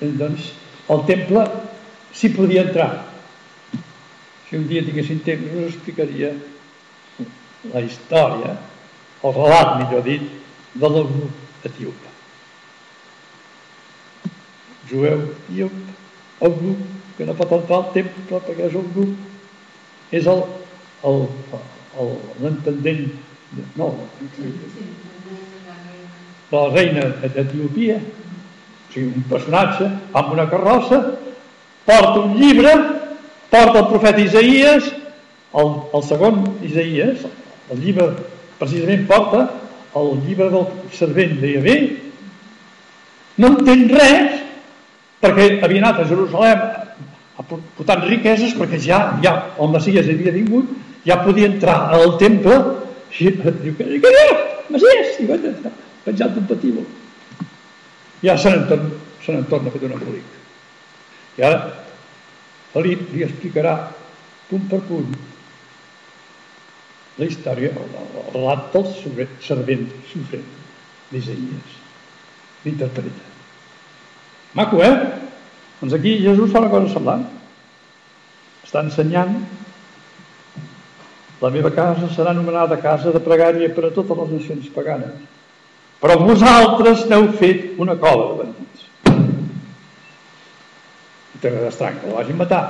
[0.00, 0.52] eh, doncs,
[0.88, 1.44] el temple
[2.16, 2.90] s'hi podia entrar.
[4.46, 6.30] Si un dia tinguessin temps us explicaria
[7.72, 8.54] la història
[9.26, 10.28] el relat millor dit
[10.76, 12.04] de l'eunuc etíop
[14.90, 19.14] jueu etíop eunuc que no pot entrar al temple perquè és un grup.
[20.14, 20.28] És
[22.42, 23.06] l'entendent
[23.76, 23.88] no
[26.52, 29.88] la reina d'Etiopia o sigui, un personatge
[30.20, 31.00] amb una carrossa
[31.88, 32.72] porta un llibre
[33.50, 34.88] porta el profeta Isaías
[35.56, 37.24] el, el segon Isaías
[37.72, 38.12] el llibre
[38.60, 39.46] precisament porta
[39.96, 41.76] el llibre del servent de Yahvé.
[43.40, 44.42] No entén res
[45.22, 46.64] perquè havia anat a Jerusalem
[47.48, 50.70] portant riqueses perquè ja, ja el Messias havia vingut,
[51.06, 52.58] ja podia entrar al temple
[53.16, 54.38] i diu, què diu?
[54.74, 55.18] Messias!
[55.22, 55.72] I va estar
[56.04, 56.86] penjat un patíbul.
[58.24, 58.90] Ja se n'en torna,
[59.22, 60.34] se n'en torna fet un embolic.
[61.38, 61.60] I ara
[62.72, 63.76] Felip li explicarà
[64.50, 65.14] punt per punt
[67.16, 68.90] la història, el, el relat del
[69.40, 70.50] servent sofrent
[71.08, 71.78] d'Isaïes.
[72.66, 73.30] L'interpreta.
[74.58, 74.92] Maco, eh?
[75.80, 77.24] Doncs aquí Jesús fa una cosa semblant.
[78.66, 79.38] Està ensenyant
[81.40, 85.16] la meva casa serà anomenada casa de pregària per a totes les nacions paganes.
[86.00, 88.86] Però vosaltres n'heu fet una cola de bandits.
[91.36, 92.62] I té res estrany que el vagin matar.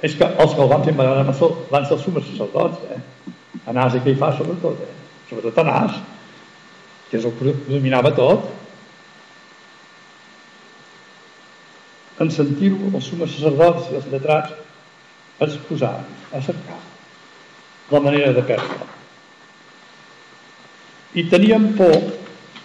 [0.00, 3.32] És que els que el van fer matar van ser els sumes sacerdots, eh?
[3.68, 4.94] Anàs i fa sobretot, eh?
[5.28, 5.98] Sobretot Anàs,
[7.10, 8.46] que és el que dominava tot,
[12.22, 14.54] en sentir-ho els sumes sacerdots i els lletrats
[15.40, 16.78] es posaven a cercar
[17.90, 18.86] la manera de perdre.
[21.14, 21.94] I tenien por,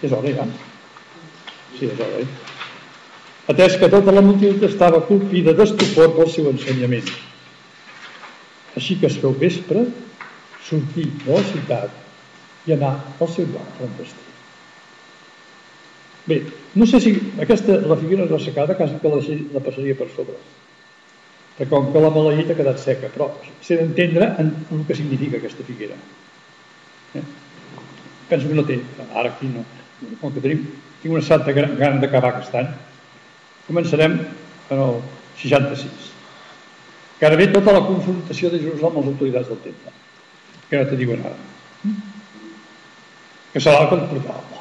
[0.04, 0.46] és hora ja,
[1.78, 2.28] sí, és hora, eh?
[3.48, 7.08] atès que tota la multitud estava colpida d'estupor pel seu ensenyament.
[8.74, 9.86] Així que es feu vespre,
[10.64, 14.30] sortir de la ciutat i anar al seu lloc clandestí.
[16.24, 16.40] Bé,
[16.74, 17.12] no sé si
[17.44, 19.20] aquesta, la figura ressecada quasi que la,
[19.52, 20.38] la passaria per sobre.
[21.54, 23.28] Perquè com que la maleït ha quedat seca, però
[23.62, 25.98] s'ha d'entendre en, el que significa aquesta figuera.
[27.14, 27.22] Eh?
[28.30, 28.80] Penso que no té,
[29.14, 29.62] ara aquí no,
[30.20, 30.64] com que tenim,
[31.02, 32.72] tinc una santa gran d'acabar aquest any,
[33.68, 34.98] començarem en el
[35.42, 36.10] 66.
[37.20, 39.94] Que ara ve tota la confrontació de Jerusalem amb les autoritats del temple,
[40.66, 41.94] que no te diuen ara.
[43.54, 44.54] Que serà el que ens portava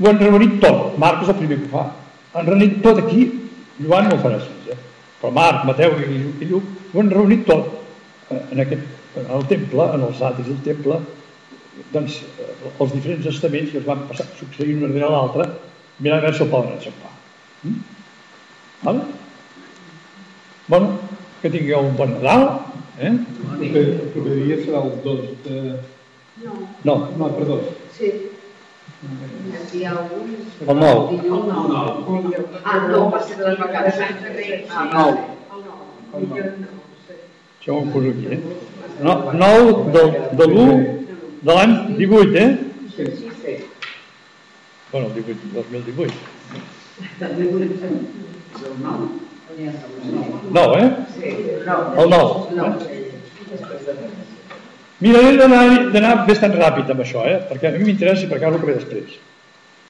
[0.00, 0.96] ho han reunit tot.
[0.98, 1.84] Marc és el primer que ho fa.
[2.40, 3.26] Han reunit tot aquí.
[3.80, 4.78] Joan no ho farà així, eh?
[5.20, 7.70] però Marc, Mateu i, i Lluc ho han reunit tot
[8.30, 8.84] eh, en, aquest,
[9.20, 10.98] en el temple, en els atis del temple,
[11.94, 15.48] doncs eh, els diferents estaments que es van passar, succeir una darrere l'altra,
[16.00, 17.14] mirant a veure si el poden enxampar.
[17.62, 17.80] Mm?
[18.82, 19.06] Vale?
[20.70, 20.98] Bueno,
[21.40, 22.44] que tingueu un bon Nadal.
[23.00, 23.10] Eh?
[23.10, 25.62] El proper dia serà el 2 de...
[26.84, 26.94] No.
[27.16, 27.58] No, perdó.
[27.96, 28.12] Sí.
[29.00, 30.56] Aquí hi ha alguns...
[30.60, 30.98] El nou.
[31.10, 31.84] Dilluns, El nou.
[32.64, 34.02] Ah, no, va ser de les vacances.
[34.68, 35.10] Ah, El nou.
[35.54, 35.78] El nou.
[36.18, 36.82] Dilluns no.
[37.06, 37.14] sí.
[37.60, 38.40] Això ho poso aquí, eh?
[39.00, 40.66] No, 9 del, de l'1
[41.48, 42.50] de l'any 18, eh?
[42.96, 43.04] Sí,
[43.40, 43.56] sí.
[44.92, 46.12] Bueno, el 18, 2018.
[47.08, 47.24] És
[48.68, 49.00] el nou.
[50.58, 50.88] No, eh?
[51.16, 51.28] Sí,
[51.64, 51.76] no.
[52.04, 52.26] El nou.
[52.60, 52.66] No.
[53.50, 54.39] Mira, he
[55.40, 57.40] d'anar d'anar bastant ràpid amb això, eh?
[57.48, 59.18] Perquè a mi m'interessa per acabo el que ve després.